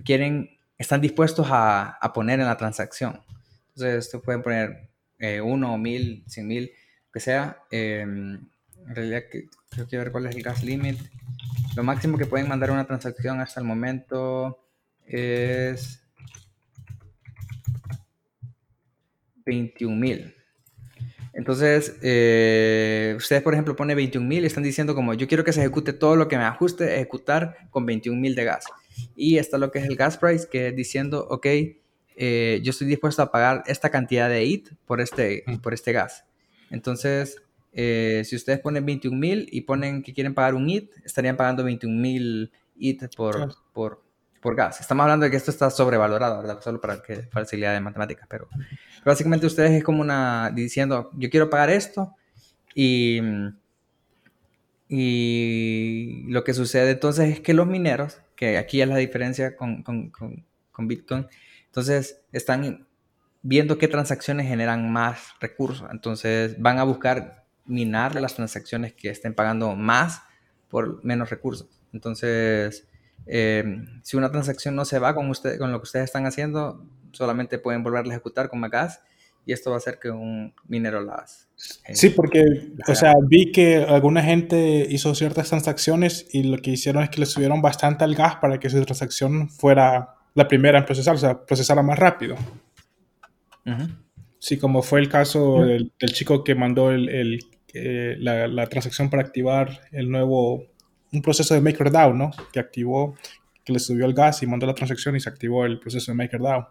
quieren, 0.04 0.50
están 0.78 1.00
dispuestos 1.00 1.46
a, 1.50 1.90
a 2.00 2.12
poner 2.12 2.40
en 2.40 2.46
la 2.46 2.56
transacción. 2.56 3.20
Entonces, 3.68 4.06
ustedes 4.06 4.24
pueden 4.24 4.42
poner 4.42 4.90
eh, 5.18 5.40
uno, 5.40 5.78
mil, 5.78 6.24
cien 6.26 6.46
mil, 6.46 6.72
que 7.12 7.20
sea. 7.20 7.62
en 7.70 8.50
realidad, 8.86 9.22
que 9.30 9.96
ver 9.96 10.10
cuál 10.10 10.26
es 10.26 10.34
el 10.34 10.42
gas 10.42 10.64
limit. 10.64 10.98
Lo 11.76 11.84
máximo 11.84 12.18
que 12.18 12.26
pueden 12.26 12.48
mandar 12.48 12.70
una 12.70 12.86
transacción 12.86 13.40
hasta 13.40 13.60
el 13.60 13.66
momento 13.66 14.66
es 15.06 15.99
21 19.50 19.96
mil. 19.96 20.34
Entonces, 21.32 21.96
eh, 22.02 23.14
ustedes, 23.16 23.42
por 23.42 23.54
ejemplo, 23.54 23.74
ponen 23.74 23.96
21 23.96 24.26
mil 24.26 24.44
y 24.44 24.46
están 24.46 24.62
diciendo 24.62 24.94
como 24.94 25.14
yo 25.14 25.26
quiero 25.26 25.44
que 25.44 25.52
se 25.52 25.60
ejecute 25.60 25.92
todo 25.92 26.14
lo 26.14 26.28
que 26.28 26.36
me 26.36 26.44
ajuste, 26.44 26.94
ejecutar 26.94 27.56
con 27.70 27.84
21 27.84 28.20
mil 28.20 28.34
de 28.34 28.44
gas. 28.44 28.64
Y 29.16 29.38
está 29.38 29.58
lo 29.58 29.70
que 29.70 29.80
es 29.80 29.86
el 29.86 29.96
gas 29.96 30.16
price, 30.18 30.48
que 30.50 30.68
es 30.68 30.76
diciendo, 30.76 31.26
ok, 31.28 31.46
eh, 32.16 32.60
yo 32.62 32.70
estoy 32.70 32.86
dispuesto 32.86 33.22
a 33.22 33.30
pagar 33.30 33.64
esta 33.66 33.90
cantidad 33.90 34.28
de 34.28 34.44
IT 34.44 34.70
por 34.84 35.00
este, 35.00 35.44
por 35.62 35.74
este 35.74 35.92
gas. 35.92 36.24
Entonces, 36.70 37.36
eh, 37.72 38.22
si 38.24 38.36
ustedes 38.36 38.60
ponen 38.60 38.84
21 38.84 39.16
mil 39.16 39.48
y 39.50 39.62
ponen 39.62 40.02
que 40.02 40.12
quieren 40.12 40.34
pagar 40.34 40.54
un 40.54 40.68
IT, 40.68 40.90
estarían 41.04 41.36
pagando 41.36 41.64
21 41.64 42.00
mil 42.00 42.52
IT 42.76 43.14
por, 43.16 43.54
por, 43.72 44.02
por 44.40 44.56
gas. 44.56 44.80
Estamos 44.80 45.04
hablando 45.04 45.24
de 45.24 45.30
que 45.30 45.36
esto 45.36 45.50
está 45.50 45.70
sobrevalorado, 45.70 46.38
¿verdad? 46.38 46.60
Solo 46.62 46.80
para 46.80 47.02
que 47.02 47.22
facilidad 47.24 47.74
de 47.74 47.80
matemáticas, 47.80 48.26
pero 48.28 48.48
básicamente 49.04 49.46
ustedes 49.46 49.72
es 49.72 49.84
como 49.84 50.00
una 50.00 50.50
diciendo, 50.54 51.10
yo 51.14 51.28
quiero 51.30 51.50
pagar 51.50 51.70
esto 51.70 52.14
y, 52.74 53.20
y 54.88 56.24
lo 56.28 56.42
que 56.42 56.54
sucede 56.54 56.92
entonces 56.92 57.34
es 57.34 57.40
que 57.40 57.54
los 57.54 57.66
mineros, 57.66 58.18
que 58.34 58.56
aquí 58.56 58.80
es 58.80 58.88
la 58.88 58.96
diferencia 58.96 59.56
con, 59.56 59.82
con, 59.82 60.10
con, 60.10 60.44
con 60.72 60.88
Bitcoin, 60.88 61.26
entonces 61.66 62.22
están 62.32 62.86
viendo 63.42 63.78
qué 63.78 63.88
transacciones 63.88 64.48
generan 64.48 64.90
más 64.90 65.34
recursos, 65.40 65.88
entonces 65.90 66.60
van 66.60 66.78
a 66.78 66.84
buscar 66.84 67.44
minar 67.66 68.14
las 68.20 68.34
transacciones 68.34 68.92
que 68.94 69.10
estén 69.10 69.34
pagando 69.34 69.76
más 69.76 70.22
por 70.68 71.04
menos 71.04 71.30
recursos. 71.30 71.68
Entonces, 71.92 72.86
eh, 73.26 73.64
si 74.02 74.16
una 74.16 74.30
transacción 74.30 74.74
no 74.74 74.84
se 74.84 74.98
va 74.98 75.14
con, 75.14 75.30
usted, 75.30 75.58
con 75.58 75.72
lo 75.72 75.78
que 75.78 75.84
ustedes 75.84 76.06
están 76.06 76.26
haciendo, 76.26 76.84
solamente 77.12 77.58
pueden 77.58 77.82
volverla 77.82 78.12
a 78.12 78.16
ejecutar 78.16 78.48
con 78.48 78.60
Magas 78.60 79.02
y 79.46 79.52
esto 79.52 79.70
va 79.70 79.76
a 79.76 79.78
hacer 79.78 79.98
que 79.98 80.10
un 80.10 80.54
minero 80.68 81.00
las... 81.00 81.48
Eh, 81.86 81.94
sí, 81.94 82.10
porque, 82.10 82.44
o 82.86 82.94
sea, 82.94 83.14
vi 83.26 83.52
que 83.52 83.78
alguna 83.78 84.22
gente 84.22 84.86
hizo 84.88 85.14
ciertas 85.14 85.48
transacciones 85.48 86.26
y 86.32 86.44
lo 86.44 86.58
que 86.58 86.70
hicieron 86.70 87.02
es 87.02 87.10
que 87.10 87.20
le 87.20 87.26
subieron 87.26 87.62
bastante 87.62 88.04
al 88.04 88.14
gas 88.14 88.36
para 88.36 88.58
que 88.58 88.70
su 88.70 88.82
transacción 88.84 89.48
fuera 89.48 90.14
la 90.34 90.48
primera 90.48 90.78
en 90.78 90.84
procesar, 90.84 91.14
o 91.14 91.18
sea, 91.18 91.44
procesara 91.44 91.82
más 91.82 91.98
rápido. 91.98 92.36
Sí, 94.38 94.58
como 94.58 94.82
fue 94.82 95.00
el 95.00 95.08
caso 95.08 95.64
del, 95.64 95.92
chico 96.12 96.44
que 96.44 96.54
mandó 96.54 96.90
el, 96.90 97.40
eh, 97.74 98.16
la, 98.18 98.48
la, 98.48 98.66
transacción 98.66 99.10
para 99.10 99.22
activar 99.22 99.80
el 99.92 100.10
nuevo 100.10 100.64
un 101.12 101.22
proceso 101.22 101.54
de 101.54 101.60
MakerDAO, 101.60 102.14
¿no? 102.14 102.30
Que 102.52 102.60
activó, 102.60 103.16
que 103.64 103.72
le 103.72 103.78
subió 103.78 104.06
el 104.06 104.14
gas 104.14 104.42
y 104.42 104.46
mandó 104.46 104.66
la 104.66 104.74
transacción 104.74 105.16
y 105.16 105.20
se 105.20 105.28
activó 105.28 105.64
el 105.64 105.80
proceso 105.80 106.12
de 106.12 106.16
MakerDAO. 106.16 106.68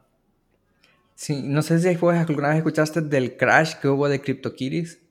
Sí, 1.16 1.42
no 1.44 1.62
sé 1.62 1.80
si 1.80 1.88
alguna 1.88 2.48
vez 2.48 2.58
escuchaste 2.58 3.02
del 3.02 3.36
crash 3.36 3.74
que 3.82 3.90
hubo 3.90 4.08
de 4.08 4.22
CryptoKitties. 4.22 5.02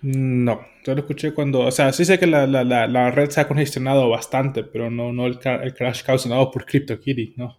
No, 0.00 0.60
yo 0.84 0.94
lo 0.94 1.00
escuché 1.00 1.34
cuando, 1.34 1.60
o 1.60 1.70
sea, 1.70 1.92
sí 1.92 2.04
sé 2.04 2.18
que 2.18 2.26
la, 2.26 2.46
la, 2.46 2.64
la, 2.64 3.10
red 3.10 3.30
se 3.30 3.40
ha 3.40 3.48
congestionado 3.48 4.08
bastante, 4.08 4.62
pero 4.62 4.90
no, 4.90 5.12
no 5.12 5.26
el, 5.26 5.38
el 5.62 5.74
crash 5.74 6.02
causado 6.02 6.50
por 6.50 6.64
CryptoKitties, 6.64 7.36
¿no? 7.36 7.58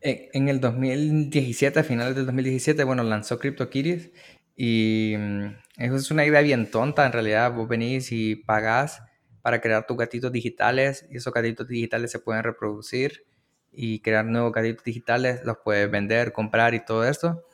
En, 0.00 0.28
en, 0.32 0.48
el 0.48 0.60
2017, 0.60 1.78
a 1.78 1.84
finales 1.84 2.16
del 2.16 2.26
2017, 2.26 2.82
bueno, 2.84 3.04
lanzó 3.04 3.38
CryptoKitties 3.38 4.10
y 4.56 5.14
mm, 5.16 5.44
eso 5.76 5.96
es 5.96 6.10
una 6.10 6.24
idea 6.24 6.40
bien 6.40 6.70
tonta, 6.70 7.04
en 7.04 7.12
realidad 7.12 7.52
vos 7.52 7.68
venís 7.68 8.12
y 8.12 8.36
pagás 8.36 9.02
para 9.44 9.60
crear 9.60 9.86
tus 9.86 9.98
gatitos 9.98 10.32
digitales 10.32 11.06
y 11.10 11.18
esos 11.18 11.30
gatitos 11.30 11.68
digitales 11.68 12.10
se 12.10 12.18
pueden 12.18 12.42
reproducir 12.42 13.26
y 13.70 14.00
crear 14.00 14.24
nuevos 14.24 14.52
gatitos 14.52 14.82
digitales, 14.82 15.44
los 15.44 15.58
puedes 15.62 15.90
vender, 15.90 16.32
comprar 16.32 16.72
y 16.72 16.82
todo 16.82 17.04
esto. 17.04 17.44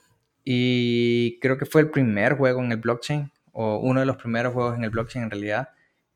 Y 0.44 1.40
creo 1.40 1.58
que 1.58 1.66
fue 1.66 1.80
el 1.80 1.90
primer 1.90 2.34
juego 2.34 2.62
en 2.62 2.70
el 2.70 2.78
blockchain 2.78 3.32
o 3.50 3.78
uno 3.78 3.98
de 3.98 4.06
los 4.06 4.16
primeros 4.18 4.54
juegos 4.54 4.76
en 4.76 4.84
el 4.84 4.90
blockchain 4.90 5.24
en 5.24 5.30
realidad. 5.32 5.70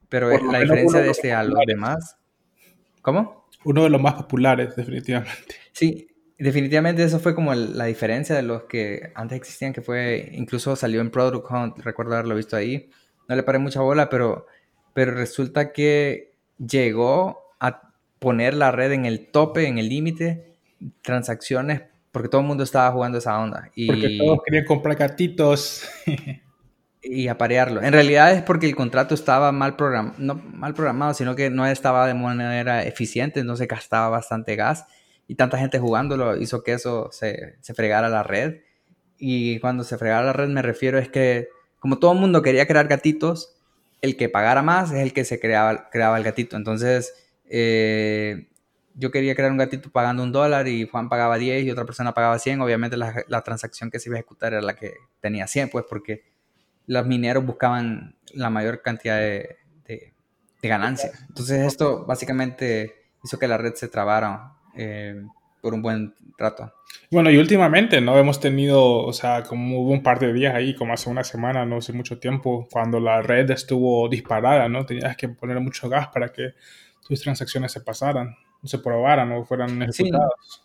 Pero 0.09 0.31
la 0.31 0.61
diferencia 0.61 1.01
de 1.01 1.11
este 1.11 1.33
a 1.33 1.43
los 1.43 1.59
demás. 1.67 2.19
¿Cómo? 3.03 3.49
Uno 3.65 3.83
de 3.83 3.91
los 3.91 4.01
más 4.01 4.15
populares, 4.15 4.77
definitivamente. 4.77 5.57
Sí, 5.73 6.07
definitivamente 6.39 7.03
eso 7.03 7.19
fue 7.19 7.35
como 7.35 7.53
la 7.53 7.87
diferencia 7.87 8.37
de 8.37 8.43
los 8.43 8.63
que 8.67 9.11
antes 9.17 9.39
existían, 9.39 9.73
que 9.73 9.83
fue, 9.83 10.31
incluso 10.35 10.77
salió 10.77 11.01
en 11.01 11.11
Product 11.11 11.51
Hunt, 11.51 11.79
recuerdo 11.81 12.13
haberlo 12.15 12.37
visto 12.37 12.55
ahí. 12.55 12.91
No 13.29 13.35
le 13.35 13.43
paré 13.43 13.59
mucha 13.59 13.81
bola, 13.81 14.09
pero 14.09 14.47
pero 14.95 15.13
resulta 15.13 15.73
que 15.73 16.37
llegó 16.57 17.53
a 17.61 17.93
poner 18.19 18.55
la 18.55 18.71
red 18.71 18.93
en 18.93 19.05
el 19.05 19.31
tope, 19.31 19.67
en 19.67 19.79
el 19.79 19.89
límite, 19.91 20.57
transacciones, 21.03 21.83
porque 22.13 22.29
todo 22.29 22.41
el 22.41 22.47
mundo 22.47 22.65
estaba 22.65 22.91
jugando 22.93 23.19
esa 23.19 23.39
onda. 23.39 23.71
Y, 23.75 23.89
porque 23.89 24.17
todos 24.19 24.39
querían 24.45 24.65
comprar 24.65 24.97
gatitos. 24.97 25.87
y 27.03 27.29
aparearlo. 27.29 27.83
En 27.83 27.93
realidad 27.93 28.33
es 28.33 28.43
porque 28.43 28.67
el 28.67 28.75
contrato 28.75 29.15
estaba 29.15 29.53
mal, 29.53 29.77
programado, 29.77 30.15
no 30.19 30.35
mal 30.37 30.73
programado, 30.73 31.13
sino 31.13 31.35
que 31.37 31.51
no 31.51 31.67
estaba 31.67 32.07
de 32.07 32.15
manera 32.15 32.83
eficiente, 32.85 33.41
entonces 33.41 33.69
gastaba 33.69 34.09
bastante 34.09 34.57
gas 34.57 34.87
y 35.29 35.35
tanta 35.35 35.59
gente 35.59 35.79
jugándolo 35.79 36.37
hizo 36.37 36.63
que 36.63 36.73
eso 36.73 37.11
se, 37.13 37.57
se 37.61 37.75
fregara 37.75 38.09
la 38.09 38.23
red. 38.23 38.61
Y 39.19 39.59
cuando 39.61 39.85
se 39.85 39.99
fregara 39.99 40.25
la 40.25 40.33
red 40.33 40.49
me 40.49 40.63
refiero 40.63 40.99
es 40.99 41.09
que 41.09 41.49
como 41.79 41.99
todo 41.99 42.13
el 42.13 42.19
mundo 42.19 42.41
quería 42.41 42.67
crear 42.67 42.89
gatitos, 42.89 43.54
el 44.05 44.19
que 44.19 44.29
pagara 44.29 44.63
más 44.63 44.93
es 44.93 44.99
el 44.99 45.15
que 45.15 45.25
se 45.25 45.41
creaba, 45.41 45.89
creaba 45.89 46.19
el 46.19 46.25
gatito. 46.25 46.57
Entonces, 46.57 47.15
eh, 47.47 48.49
yo 48.95 49.11
quería 49.11 49.35
crear 49.35 49.51
un 49.51 49.57
gatito 49.57 49.91
pagando 49.91 50.23
un 50.23 50.31
dólar 50.31 50.69
y 50.69 50.87
Juan 50.87 51.09
pagaba 51.09 51.39
10 51.39 51.65
y 51.65 51.71
otra 51.71 51.87
persona 51.87 52.13
pagaba 52.13 52.39
100. 52.39 52.61
Obviamente 52.61 52.99
la, 52.99 53.43
transacción 53.43 53.91
que 53.91 53.99
se 53.99 54.11
iba 54.11 54.17
a 54.17 54.21
ejecutar 54.21 54.53
era 54.53 54.61
la 54.61 54.77
que 54.77 54.93
tenía 55.21 55.47
100, 55.47 55.71
pues 55.71 55.87
porque 55.89 56.23
los 56.87 57.07
mineros 57.07 57.47
buscaban 57.47 58.17
la 58.35 58.51
mayor 58.51 58.83
cantidad 58.83 59.19
de, 59.19 59.57
de, 59.87 60.13
ganancia. 60.63 61.13
Entonces 61.29 61.67
esto 61.67 62.05
básicamente 62.05 63.07
hizo 63.25 63.39
que 63.39 63.49
la 63.49 63.57
red 63.57 63.75
se 63.75 63.89
trabara. 63.89 64.53
Eh, 64.77 65.23
por 65.65 65.73
un 65.73 65.81
buen 65.81 66.15
trato. 66.37 66.71
Bueno, 67.11 67.31
y 67.31 67.39
últimamente, 67.39 68.01
¿no? 68.01 68.19
Hemos 68.19 68.41
tenido, 68.41 69.05
o 69.05 69.13
sea, 69.13 69.43
como 69.43 69.81
hubo 69.81 69.93
un 69.93 70.03
par 70.03 70.19
de 70.19 70.33
días 70.33 70.55
ahí, 70.55 70.75
como 70.75 70.93
hace 70.93 71.11
una 71.11 71.25
semana, 71.25 71.65
no 71.65 71.77
hace 71.77 71.93
mucho 71.93 72.19
tiempo, 72.19 72.67
cuando 72.71 72.99
la 72.99 73.23
red 73.23 73.51
estuvo 73.51 74.09
disparada, 74.09 74.69
¿no? 74.69 74.85
Tenías 74.85 75.17
que 75.17 75.29
poner 75.29 75.61
mucho 75.61 75.89
gas 75.89 76.09
para 76.09 76.33
que 76.33 76.55
tus 77.07 77.21
transacciones 77.21 77.73
se 77.73 77.81
pasaran, 77.81 78.35
se 78.65 78.79
probaran 78.79 79.31
o 79.33 79.45
fueran 79.45 79.83
ejecutadas. 79.83 80.65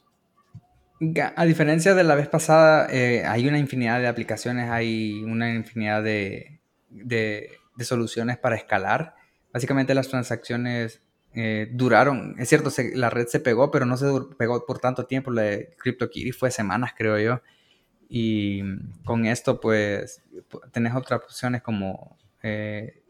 A 1.35 1.45
diferencia 1.45 1.93
de 1.93 2.03
la 2.03 2.15
vez 2.15 2.27
pasada, 2.27 2.87
eh, 2.91 3.23
hay 3.25 3.47
una 3.47 3.57
infinidad 3.57 3.99
de 3.99 4.07
aplicaciones, 4.07 4.69
hay 4.69 5.23
una 5.23 5.53
infinidad 5.53 6.03
de, 6.03 6.59
de, 6.89 7.51
de 7.75 7.85
soluciones 7.85 8.37
para 8.37 8.55
escalar. 8.55 9.15
Básicamente 9.53 9.93
las 9.93 10.09
transacciones 10.09 11.01
eh, 11.33 11.69
duraron, 11.71 12.35
es 12.39 12.49
cierto, 12.49 12.71
la 12.95 13.09
red 13.09 13.27
se 13.27 13.39
pegó, 13.39 13.69
pero 13.71 13.85
no 13.85 13.97
se 13.97 14.07
pegó 14.37 14.65
por 14.65 14.79
tanto 14.79 15.05
tiempo. 15.05 15.31
La 15.31 15.43
de 15.43 15.75
CryptoKitty 15.77 16.31
fue 16.31 16.51
semanas, 16.51 16.93
creo 16.97 17.19
yo. 17.19 17.41
Y 18.09 18.61
con 19.05 19.25
esto, 19.25 19.59
pues, 19.59 20.23
tenés 20.71 20.95
otras 20.95 21.21
opciones 21.23 21.61
como, 21.61 22.17
eh, 22.41 23.03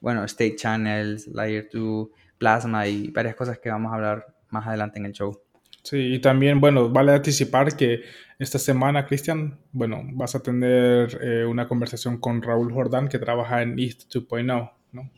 bueno, 0.00 0.24
State 0.24 0.56
Channels, 0.56 1.26
Layer 1.28 1.68
2, 1.70 2.08
Plasma 2.38 2.86
y 2.86 3.08
varias 3.08 3.34
cosas 3.34 3.58
que 3.58 3.68
vamos 3.68 3.92
a 3.92 3.96
hablar 3.96 4.34
más 4.48 4.66
adelante 4.66 4.98
en 4.98 5.06
el 5.06 5.12
show. 5.12 5.38
Sí, 5.82 6.14
y 6.14 6.18
también, 6.18 6.60
bueno, 6.60 6.88
vale 6.88 7.12
anticipar 7.12 7.76
que 7.76 8.02
esta 8.38 8.58
semana, 8.58 9.06
Cristian, 9.06 9.58
bueno, 9.72 10.02
vas 10.12 10.34
a 10.34 10.42
tener 10.42 11.18
eh, 11.22 11.44
una 11.44 11.68
conversación 11.68 12.18
con 12.18 12.42
Raúl 12.42 12.72
Jordán, 12.72 13.08
que 13.08 13.18
trabaja 13.18 13.62
en 13.62 13.78
East 13.78 14.10
2.0, 14.10 14.72
¿no? 14.92 15.10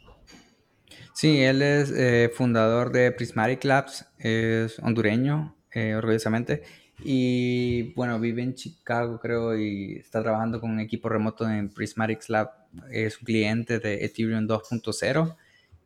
Sí, 1.15 1.43
él 1.43 1.63
es 1.63 1.91
eh, 1.91 2.31
fundador 2.35 2.91
de 2.91 3.13
Prismatic 3.13 3.65
Labs, 3.65 4.07
es 4.19 4.79
hondureño, 4.79 5.57
eh, 5.73 5.95
orgullosamente, 5.95 6.63
y 7.05 7.93
bueno, 7.95 8.19
vive 8.21 8.43
en 8.43 8.55
Chicago, 8.55 9.19
creo, 9.21 9.57
y 9.57 9.97
está 9.97 10.23
trabajando 10.23 10.61
con 10.61 10.71
un 10.71 10.81
equipo 10.81 11.09
remoto 11.09 11.49
en 11.49 11.69
Prismatic 11.69 12.29
Lab. 12.29 12.51
Es 12.91 13.19
un 13.19 13.25
cliente 13.25 13.79
de 13.79 14.05
Ethereum 14.05 14.47
2.0, 14.47 15.37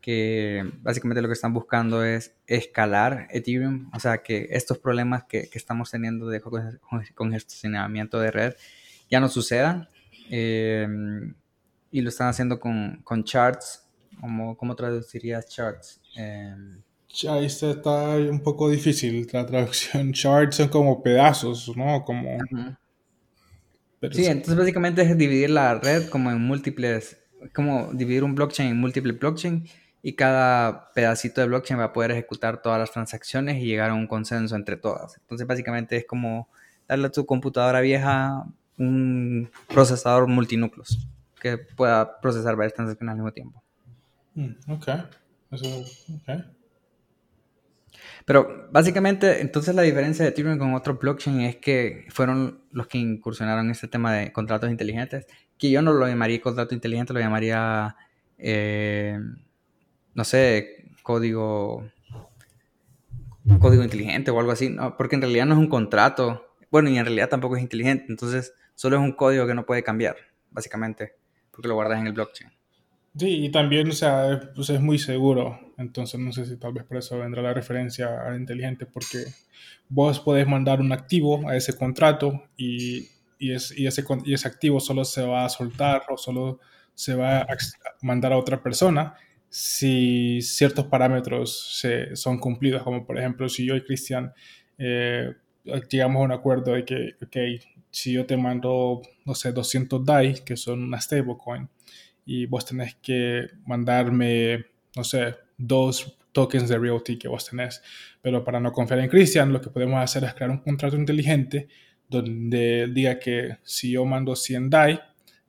que 0.00 0.70
básicamente 0.82 1.22
lo 1.22 1.28
que 1.28 1.34
están 1.34 1.54
buscando 1.54 2.04
es 2.04 2.36
escalar 2.46 3.28
Ethereum, 3.30 3.90
o 3.94 3.98
sea, 4.00 4.18
que 4.18 4.48
estos 4.50 4.78
problemas 4.78 5.24
que, 5.24 5.48
que 5.48 5.58
estamos 5.58 5.90
teniendo 5.90 6.28
de 6.28 6.42
congestionamiento 7.14 8.20
de 8.20 8.30
red 8.30 8.54
ya 9.10 9.20
no 9.20 9.28
sucedan. 9.28 9.88
Eh, 10.30 10.86
y 11.90 12.00
lo 12.02 12.08
están 12.08 12.28
haciendo 12.28 12.60
con, 12.60 13.00
con 13.04 13.24
charts 13.24 13.85
¿Cómo, 14.20 14.56
cómo 14.56 14.74
traducirías 14.74 15.48
charts? 15.48 16.00
Eh... 16.16 16.54
Ahí 17.28 17.46
está, 17.46 18.16
un 18.16 18.40
poco 18.40 18.68
difícil 18.68 19.26
la 19.32 19.46
traducción. 19.46 20.12
Charts 20.12 20.56
son 20.56 20.68
como 20.68 21.02
pedazos, 21.02 21.74
¿no? 21.76 22.04
Como... 22.04 22.36
sí, 24.12 24.26
entonces 24.26 24.56
básicamente 24.56 25.02
es 25.02 25.16
dividir 25.16 25.50
la 25.50 25.76
red 25.76 26.08
como 26.08 26.30
en 26.30 26.40
múltiples, 26.40 27.16
como 27.54 27.90
dividir 27.92 28.22
un 28.22 28.34
blockchain 28.34 28.70
en 28.70 28.78
múltiples 28.78 29.18
blockchain 29.18 29.66
y 30.02 30.12
cada 30.12 30.92
pedacito 30.92 31.40
de 31.40 31.46
blockchain 31.46 31.80
va 31.80 31.84
a 31.84 31.92
poder 31.92 32.10
ejecutar 32.10 32.60
todas 32.60 32.78
las 32.78 32.92
transacciones 32.92 33.62
y 33.62 33.66
llegar 33.66 33.90
a 33.90 33.94
un 33.94 34.06
consenso 34.06 34.54
entre 34.54 34.76
todas. 34.76 35.16
Entonces 35.18 35.46
básicamente 35.46 35.96
es 35.96 36.04
como 36.04 36.48
darle 36.86 37.06
a 37.06 37.10
tu 37.10 37.24
computadora 37.24 37.80
vieja 37.80 38.44
un 38.78 39.50
procesador 39.68 40.28
multinúcleos 40.28 41.08
que 41.40 41.56
pueda 41.56 42.20
procesar 42.20 42.56
varias 42.56 42.74
transacciones 42.74 43.12
al 43.12 43.16
mismo 43.16 43.32
tiempo. 43.32 43.62
Mm, 44.36 44.70
ok. 44.70 44.88
Eso, 45.50 45.84
okay. 46.22 46.44
Pero 48.24 48.68
básicamente, 48.72 49.40
entonces 49.40 49.74
la 49.74 49.82
diferencia 49.82 50.24
de 50.24 50.30
Ethereum 50.30 50.58
con 50.58 50.74
otro 50.74 50.94
blockchain 50.96 51.40
es 51.42 51.56
que 51.56 52.06
fueron 52.10 52.60
los 52.72 52.86
que 52.88 52.98
incursionaron 52.98 53.70
este 53.70 53.88
tema 53.88 54.12
de 54.12 54.32
contratos 54.32 54.70
inteligentes, 54.70 55.26
que 55.58 55.70
yo 55.70 55.80
no 55.82 55.92
lo 55.92 56.06
llamaría 56.06 56.40
contrato 56.40 56.74
inteligente, 56.74 57.12
lo 57.12 57.20
llamaría, 57.20 57.96
eh, 58.38 59.18
no 60.14 60.24
sé, 60.24 60.90
código, 61.02 61.88
código 63.60 63.84
inteligente 63.84 64.30
o 64.30 64.40
algo 64.40 64.52
así, 64.52 64.70
¿no? 64.70 64.96
porque 64.96 65.14
en 65.14 65.22
realidad 65.22 65.46
no 65.46 65.54
es 65.54 65.60
un 65.60 65.68
contrato, 65.68 66.56
bueno, 66.70 66.90
y 66.90 66.98
en 66.98 67.04
realidad 67.04 67.28
tampoco 67.28 67.56
es 67.56 67.62
inteligente, 67.62 68.06
entonces 68.08 68.54
solo 68.74 68.96
es 68.96 69.02
un 69.02 69.12
código 69.12 69.46
que 69.46 69.54
no 69.54 69.64
puede 69.64 69.84
cambiar, 69.84 70.16
básicamente, 70.50 71.14
porque 71.52 71.68
lo 71.68 71.74
guardas 71.74 72.00
en 72.00 72.08
el 72.08 72.12
blockchain. 72.12 72.50
Sí, 73.18 73.46
y 73.46 73.50
también, 73.50 73.88
o 73.88 73.92
sea, 73.92 74.52
pues 74.54 74.68
es 74.70 74.80
muy 74.80 74.98
seguro. 74.98 75.58
Entonces, 75.78 76.20
no 76.20 76.32
sé 76.32 76.44
si 76.44 76.56
tal 76.58 76.72
vez 76.72 76.84
por 76.84 76.98
eso 76.98 77.18
vendrá 77.18 77.42
la 77.42 77.54
referencia 77.54 78.22
a 78.22 78.36
inteligente, 78.36 78.84
porque 78.86 79.24
vos 79.88 80.20
podés 80.20 80.46
mandar 80.46 80.80
un 80.80 80.92
activo 80.92 81.48
a 81.48 81.56
ese 81.56 81.74
contrato 81.76 82.44
y, 82.56 83.08
y, 83.38 83.52
es, 83.52 83.76
y, 83.76 83.86
ese, 83.86 84.04
y 84.24 84.34
ese 84.34 84.48
activo 84.48 84.80
solo 84.80 85.04
se 85.04 85.22
va 85.22 85.44
a 85.46 85.48
soltar 85.48 86.02
o 86.10 86.16
solo 86.18 86.60
se 86.94 87.14
va 87.14 87.40
a 87.42 87.46
mandar 88.02 88.32
a 88.32 88.38
otra 88.38 88.62
persona 88.62 89.14
si 89.48 90.42
ciertos 90.42 90.86
parámetros 90.86 91.78
se, 91.80 92.16
son 92.16 92.38
cumplidos, 92.38 92.82
como 92.82 93.06
por 93.06 93.18
ejemplo, 93.18 93.48
si 93.48 93.64
yo 93.64 93.76
y 93.76 93.84
Cristian 93.84 94.32
eh, 94.76 95.34
llegamos 95.88 96.20
a 96.20 96.24
un 96.24 96.32
acuerdo 96.32 96.72
de 96.72 96.84
que, 96.84 97.14
ok, 97.22 97.62
si 97.90 98.12
yo 98.12 98.26
te 98.26 98.36
mando, 98.36 99.00
no 99.24 99.34
sé, 99.34 99.52
200 99.52 100.04
DAI, 100.04 100.44
que 100.44 100.56
son 100.56 100.82
una 100.82 101.00
stablecoin, 101.00 101.68
y 102.26 102.46
vos 102.46 102.66
tenés 102.66 102.96
que 102.96 103.46
mandarme, 103.64 104.66
no 104.94 105.04
sé, 105.04 105.36
dos 105.56 106.18
tokens 106.32 106.68
de 106.68 106.78
realty 106.78 107.16
que 107.16 107.28
vos 107.28 107.48
tenés. 107.48 107.82
Pero 108.20 108.44
para 108.44 108.60
no 108.60 108.72
confiar 108.72 109.00
en 109.00 109.08
Christian, 109.08 109.52
lo 109.52 109.60
que 109.60 109.70
podemos 109.70 109.98
hacer 110.02 110.24
es 110.24 110.34
crear 110.34 110.50
un 110.50 110.58
contrato 110.58 110.96
inteligente 110.96 111.68
donde 112.08 112.88
diga 112.92 113.18
que 113.18 113.58
si 113.62 113.92
yo 113.92 114.04
mando 114.04 114.36
100 114.36 114.70
DAI, 114.70 115.00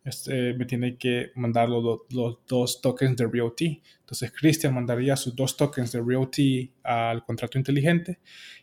este, 0.05 0.53
me 0.53 0.63
tiene 0.65 0.98
que 0.98 1.31
mandar 1.36 1.67
los, 1.67 2.01
los, 2.12 2.38
dos 2.48 2.79
tokens 2.79 3.17
de 3.17 3.27
realty. 3.27 3.81
Entonces 4.00 4.31
Christian 4.31 4.74
mandaría 4.74 5.17
sus 5.17 5.36
dos 5.36 5.57
tokens 5.57 5.91
de 5.91 6.01
realty 6.01 6.72
al 6.84 7.25
contrato 7.25 7.57
inteligente 7.57 8.19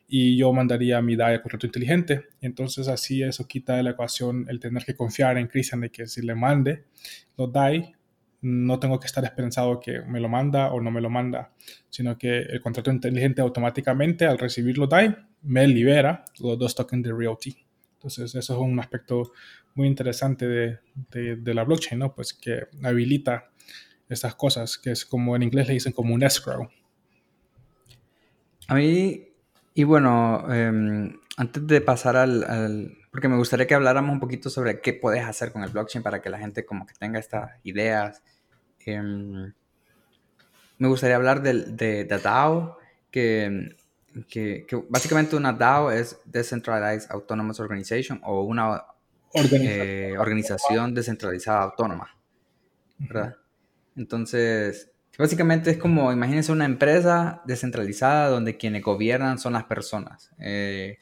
y 0.08 0.38
yo 0.38 0.52
mandaría 0.54 1.02
mi 1.02 1.16
DAI 1.16 1.34
al 1.34 1.42
contrato 1.42 1.66
inteligente. 1.66 2.24
Entonces 2.40 2.88
así 2.88 3.22
eso 3.22 3.46
quita 3.46 3.76
de 3.76 3.82
la 3.82 3.90
ecuación 3.90 4.46
el 4.48 4.58
tener 4.58 4.84
que 4.86 4.96
confiar 4.96 5.36
en 5.36 5.48
Christian 5.48 5.82
de 5.82 5.90
que 5.90 6.06
si 6.06 6.22
le 6.22 6.34
mande 6.34 6.84
los 7.36 7.52
DAI, 7.52 7.92
no 8.44 8.78
tengo 8.78 9.00
que 9.00 9.06
estar 9.06 9.24
esperanzado 9.24 9.80
que 9.80 10.02
me 10.02 10.20
lo 10.20 10.28
manda 10.28 10.70
o 10.70 10.78
no 10.78 10.90
me 10.90 11.00
lo 11.00 11.08
manda, 11.08 11.52
sino 11.88 12.18
que 12.18 12.40
el 12.40 12.60
contrato 12.60 12.90
inteligente 12.90 13.40
automáticamente 13.40 14.26
al 14.26 14.38
recibir 14.38 14.76
los 14.76 14.86
DAI 14.86 15.16
me 15.40 15.66
libera 15.66 16.26
los 16.38 16.58
dos 16.58 16.74
tokens 16.74 17.02
de 17.02 17.12
realty. 17.14 17.56
Entonces 17.94 18.34
eso 18.34 18.52
es 18.52 18.60
un 18.60 18.78
aspecto 18.78 19.32
muy 19.74 19.88
interesante 19.88 20.46
de, 20.46 20.78
de, 21.36 21.54
la 21.54 21.64
blockchain, 21.64 21.98
¿no? 21.98 22.14
Pues 22.14 22.34
que 22.34 22.66
habilita 22.82 23.50
estas 24.10 24.34
cosas, 24.34 24.76
que 24.76 24.90
es 24.90 25.06
como 25.06 25.34
en 25.36 25.42
inglés 25.42 25.66
le 25.66 25.74
dicen 25.74 25.92
como 25.92 26.12
un 26.12 26.22
escrow. 26.22 26.68
A 28.68 28.74
mí, 28.74 29.26
y 29.72 29.84
bueno, 29.84 30.52
em, 30.52 31.18
antes 31.38 31.66
de 31.66 31.80
pasar 31.80 32.16
al, 32.16 32.94
Porque 33.10 33.28
me 33.28 33.38
gustaría 33.38 33.66
que 33.66 33.74
habláramos 33.74 34.12
un 34.12 34.20
poquito 34.20 34.50
sobre 34.50 34.82
qué 34.82 34.92
puedes 34.92 35.24
hacer 35.24 35.50
con 35.50 35.64
el 35.64 35.70
blockchain 35.70 36.02
para 36.02 36.20
que 36.20 36.28
la 36.28 36.38
gente 36.38 36.66
como 36.66 36.84
que 36.84 36.92
tenga 36.92 37.18
estas 37.18 37.52
ideas 37.62 38.22
Em, 38.86 39.52
me 40.78 40.88
gustaría 40.88 41.16
hablar 41.16 41.42
de, 41.42 42.04
de, 42.04 42.04
DAO, 42.04 42.78
que, 43.10 43.76
que, 44.28 44.66
básicamente 44.88 45.36
una 45.36 45.52
DAO 45.52 45.90
es 45.90 46.20
Decentralized 46.24 47.10
Autonomous 47.10 47.60
Organization 47.60 48.20
o 48.24 48.42
una 48.42 48.84
eh, 49.34 50.14
organización 50.18 50.94
descentralizada 50.94 51.62
autónoma, 51.62 52.16
¿verdad? 52.98 53.36
Entonces, 53.96 54.90
básicamente 55.18 55.70
es 55.70 55.78
como, 55.78 56.12
imagínense 56.12 56.52
una 56.52 56.64
empresa 56.64 57.42
descentralizada 57.44 58.28
donde 58.28 58.56
quienes 58.56 58.82
gobiernan 58.82 59.38
son 59.38 59.52
las 59.52 59.64
personas, 59.64 60.30
eh, 60.38 60.98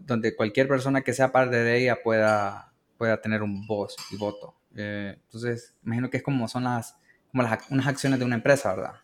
donde 0.00 0.34
cualquier 0.34 0.66
persona 0.68 1.02
que 1.02 1.12
sea 1.12 1.30
parte 1.30 1.56
de 1.56 1.78
ella 1.78 1.98
pueda, 2.02 2.72
pueda 2.96 3.20
tener 3.20 3.42
un 3.42 3.66
voz 3.66 3.96
y 4.10 4.16
voto. 4.16 4.56
Eh, 4.76 5.16
entonces, 5.24 5.76
imagino 5.84 6.10
que 6.10 6.16
es 6.16 6.22
como 6.22 6.48
son 6.48 6.64
las 6.64 6.96
como 7.34 7.42
las, 7.42 7.68
unas 7.68 7.88
acciones 7.88 8.20
de 8.20 8.24
una 8.24 8.36
empresa, 8.36 8.76
¿verdad? 8.76 8.94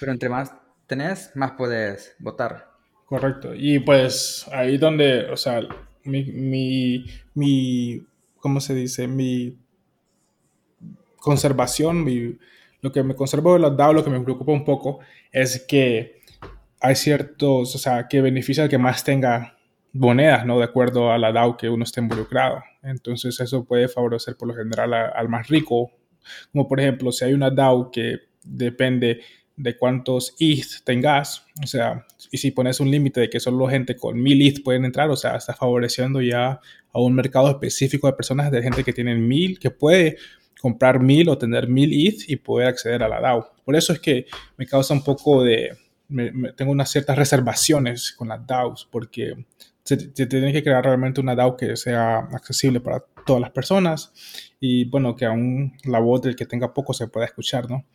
Pero 0.00 0.10
entre 0.10 0.28
más 0.28 0.52
tenés, 0.88 1.30
más 1.36 1.52
puedes 1.52 2.16
votar. 2.18 2.72
Correcto. 3.06 3.54
Y 3.54 3.78
pues 3.78 4.46
ahí 4.50 4.78
donde, 4.78 5.30
o 5.30 5.36
sea, 5.36 5.60
mi, 6.02 6.24
mi, 6.24 7.06
mi 7.34 8.04
¿cómo 8.40 8.60
se 8.60 8.74
dice? 8.74 9.06
Mi 9.06 9.56
conservación, 11.20 12.02
mi, 12.02 12.36
lo 12.80 12.90
que 12.90 13.04
me 13.04 13.14
conservo 13.14 13.52
de 13.52 13.60
los 13.60 13.76
DAO, 13.76 13.92
lo 13.92 14.02
que 14.02 14.10
me 14.10 14.20
preocupa 14.20 14.50
un 14.50 14.64
poco, 14.64 14.98
es 15.30 15.64
que 15.68 16.20
hay 16.80 16.96
ciertos, 16.96 17.76
o 17.76 17.78
sea, 17.78 18.08
que 18.08 18.20
beneficia 18.20 18.64
al 18.64 18.68
que 18.68 18.78
más 18.78 19.04
tenga 19.04 19.56
monedas, 19.92 20.44
¿no? 20.44 20.58
De 20.58 20.64
acuerdo 20.64 21.12
a 21.12 21.18
la 21.18 21.30
DAO 21.30 21.56
que 21.56 21.68
uno 21.68 21.84
esté 21.84 22.00
involucrado. 22.00 22.64
Entonces 22.90 23.38
eso 23.40 23.64
puede 23.64 23.88
favorecer 23.88 24.36
por 24.36 24.48
lo 24.48 24.54
general 24.54 24.94
al 24.94 25.28
más 25.28 25.48
rico. 25.48 25.90
Como 26.52 26.68
por 26.68 26.80
ejemplo, 26.80 27.12
si 27.12 27.24
hay 27.24 27.32
una 27.32 27.50
DAO 27.50 27.90
que 27.90 28.18
depende 28.44 29.20
de 29.56 29.76
cuántos 29.76 30.36
ETH 30.38 30.84
tengas, 30.84 31.44
o 31.62 31.66
sea, 31.66 32.06
y 32.30 32.38
si 32.38 32.52
pones 32.52 32.78
un 32.78 32.90
límite 32.90 33.20
de 33.20 33.30
que 33.30 33.40
solo 33.40 33.66
gente 33.66 33.96
con 33.96 34.20
1000 34.22 34.46
ETH 34.46 34.62
pueden 34.62 34.84
entrar, 34.84 35.10
o 35.10 35.16
sea, 35.16 35.36
está 35.36 35.52
favoreciendo 35.52 36.20
ya 36.20 36.60
a 36.92 37.00
un 37.00 37.14
mercado 37.14 37.50
específico 37.50 38.06
de 38.06 38.12
personas, 38.12 38.52
de 38.52 38.62
gente 38.62 38.84
que 38.84 38.92
tienen 38.92 39.26
1000, 39.26 39.58
que 39.58 39.70
puede 39.70 40.16
comprar 40.60 41.00
1000 41.00 41.28
o 41.28 41.38
tener 41.38 41.68
1000 41.68 42.06
ETH 42.06 42.28
y 42.28 42.36
poder 42.36 42.68
acceder 42.68 43.02
a 43.02 43.08
la 43.08 43.20
DAO. 43.20 43.52
Por 43.64 43.74
eso 43.74 43.92
es 43.92 43.98
que 43.98 44.26
me 44.56 44.66
causa 44.66 44.94
un 44.94 45.02
poco 45.02 45.42
de, 45.42 45.76
tengo 46.56 46.72
unas 46.72 46.90
ciertas 46.90 47.16
reservaciones 47.16 48.12
con 48.12 48.28
las 48.28 48.46
DAOs, 48.46 48.88
porque 48.90 49.44
se, 49.96 50.26
tiene 50.26 50.52
que 50.52 50.62
crear 50.62 50.84
realmente 50.84 51.20
una 51.20 51.34
DAO 51.34 51.56
que 51.56 51.76
sea 51.76 52.18
accesible 52.18 52.80
para 52.80 53.00
todas 53.24 53.40
las 53.40 53.50
personas 53.50 54.12
y 54.60 54.84
bueno, 54.90 55.16
que 55.16 55.24
aún 55.24 55.76
la 55.84 55.98
voz 55.98 56.22
del 56.22 56.36
que 56.36 56.44
tenga 56.44 56.74
poco 56.74 56.92
se 56.92 57.08
pueda 57.08 57.26
escuchar, 57.26 57.70
¿no? 57.70 57.86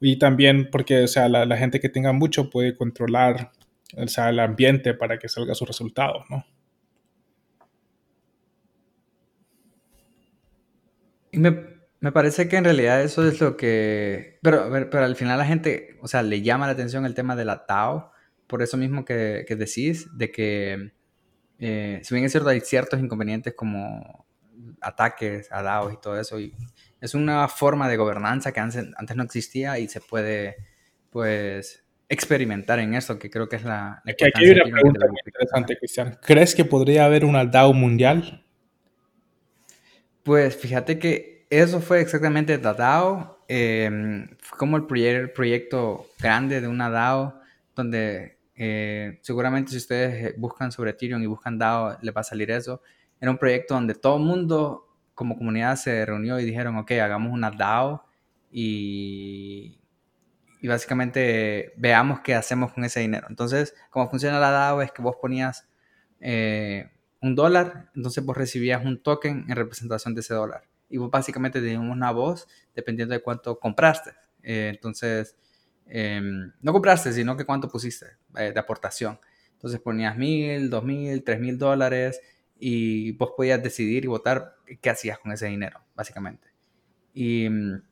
Y 0.00 0.18
también 0.18 0.70
porque, 0.70 1.04
o 1.04 1.08
sea, 1.08 1.28
la, 1.28 1.56
gente 1.56 1.78
que 1.78 1.88
tenga 1.88 2.12
mucho 2.12 2.48
puede 2.50 2.76
controlar, 2.76 3.52
o 3.96 4.08
sea, 4.08 4.30
el 4.30 4.40
ambiente 4.40 4.94
para 4.94 5.18
que 5.18 5.28
salga 5.28 5.54
su 5.54 5.64
resultado, 5.66 6.24
¿no? 6.30 6.44
Y 11.32 11.38
me, 11.38 11.56
me, 12.00 12.12
parece 12.12 12.48
que 12.48 12.56
en 12.56 12.64
realidad 12.64 13.02
eso 13.02 13.26
es 13.26 13.40
lo 13.40 13.56
que... 13.56 14.38
Pero, 14.42 14.68
pero, 14.90 15.04
al 15.04 15.16
final 15.16 15.38
la 15.38 15.46
gente, 15.46 15.96
o 16.02 16.08
sea, 16.08 16.22
le 16.22 16.42
llama 16.42 16.66
la 16.66 16.72
atención 16.72 17.06
el 17.06 17.14
tema 17.14 17.36
de 17.36 17.44
la 17.44 17.64
DAO, 17.68 18.12
por 18.46 18.62
eso 18.62 18.76
mismo 18.76 19.04
que, 19.04 19.44
que 19.46 19.56
decís, 19.56 20.08
de 20.18 20.30
que 20.30 20.92
eh, 21.64 22.00
si 22.02 22.12
bien 22.12 22.24
es 22.24 22.32
cierto, 22.32 22.48
hay 22.48 22.60
ciertos 22.60 22.98
inconvenientes 22.98 23.54
como 23.54 24.26
ataques 24.80 25.46
a 25.52 25.62
DAOs 25.62 25.92
y 25.92 25.96
todo 26.00 26.18
eso, 26.18 26.40
y 26.40 26.52
es 27.00 27.14
una 27.14 27.46
forma 27.46 27.88
de 27.88 27.96
gobernanza 27.96 28.50
que 28.50 28.58
antes, 28.58 28.84
no 29.14 29.22
existía 29.22 29.78
y 29.78 29.86
se 29.86 30.00
puede, 30.00 30.56
pues, 31.10 31.84
experimentar 32.08 32.80
en 32.80 32.94
eso, 32.94 33.16
que 33.16 33.30
creo 33.30 33.48
que 33.48 33.56
es 33.56 33.64
la... 33.64 34.02
aquí 34.04 34.24
hay 34.44 34.50
una 34.50 34.64
pregunta 34.64 35.06
muy 35.06 35.18
interesante, 35.24 35.76
Cristian. 35.78 36.18
¿Crees 36.20 36.56
que 36.56 36.64
podría 36.64 37.04
haber 37.04 37.24
una 37.24 37.44
DAO 37.44 37.72
mundial? 37.72 38.44
Pues 40.24 40.56
fíjate 40.56 40.98
que 40.98 41.46
eso 41.48 41.80
fue 41.80 42.00
exactamente 42.00 42.58
la 42.58 42.74
DAO. 42.74 43.38
Eh, 43.46 44.26
fue 44.40 44.58
como 44.58 44.76
el 44.76 44.86
proyecto 44.86 46.06
grande 46.18 46.60
de 46.60 46.66
una 46.66 46.90
DAO 46.90 47.40
donde 47.76 48.41
eh, 48.64 49.18
seguramente 49.22 49.72
si 49.72 49.78
ustedes 49.78 50.24
eh, 50.24 50.34
buscan 50.38 50.70
sobre 50.70 50.92
Ethereum 50.92 51.20
y 51.20 51.26
buscan 51.26 51.58
DAO, 51.58 51.98
les 52.00 52.14
va 52.14 52.20
a 52.20 52.24
salir 52.24 52.48
eso. 52.52 52.80
Era 53.20 53.32
un 53.32 53.36
proyecto 53.36 53.74
donde 53.74 53.96
todo 53.96 54.18
el 54.18 54.22
mundo 54.22 54.86
como 55.14 55.36
comunidad 55.36 55.74
se 55.74 56.06
reunió 56.06 56.38
y 56.38 56.44
dijeron, 56.44 56.76
ok, 56.76 56.92
hagamos 56.92 57.32
una 57.32 57.50
DAO 57.50 58.06
y, 58.52 59.80
y 60.60 60.68
básicamente 60.68 61.72
veamos 61.76 62.20
qué 62.20 62.36
hacemos 62.36 62.72
con 62.72 62.84
ese 62.84 63.00
dinero. 63.00 63.26
Entonces, 63.28 63.74
cómo 63.90 64.08
funciona 64.08 64.38
la 64.38 64.52
DAO 64.52 64.80
es 64.80 64.92
que 64.92 65.02
vos 65.02 65.16
ponías 65.20 65.68
eh, 66.20 66.88
un 67.20 67.34
dólar, 67.34 67.90
entonces 67.96 68.24
vos 68.24 68.36
recibías 68.36 68.84
un 68.84 69.02
token 69.02 69.44
en 69.48 69.56
representación 69.56 70.14
de 70.14 70.20
ese 70.20 70.34
dólar. 70.34 70.68
Y 70.88 70.98
vos 70.98 71.10
básicamente 71.10 71.60
tenías 71.60 71.80
una 71.80 72.12
voz 72.12 72.46
dependiendo 72.76 73.12
de 73.12 73.22
cuánto 73.22 73.58
compraste. 73.58 74.12
entonces, 74.44 75.36
Em, 75.86 76.52
no 76.62 76.72
compraste, 76.72 77.12
sino 77.12 77.36
que 77.36 77.44
cuánto 77.44 77.68
pusiste 77.68 78.06
eh, 78.36 78.52
de 78.52 78.58
aportación. 78.60 79.18
Entonces 79.52 79.80
ponías 79.80 80.16
mil, 80.16 80.70
dos 80.70 80.82
mil, 80.84 81.22
tres 81.22 81.38
mil 81.40 81.58
dólares 81.58 82.20
y 82.58 83.12
vos 83.12 83.32
podías 83.36 83.62
decidir 83.62 84.04
y 84.04 84.08
votar 84.08 84.54
qué 84.80 84.90
hacías 84.90 85.18
con 85.18 85.32
ese 85.32 85.46
dinero, 85.46 85.80
básicamente. 85.94 86.48
Y 87.14 87.48
mm, 87.48 87.82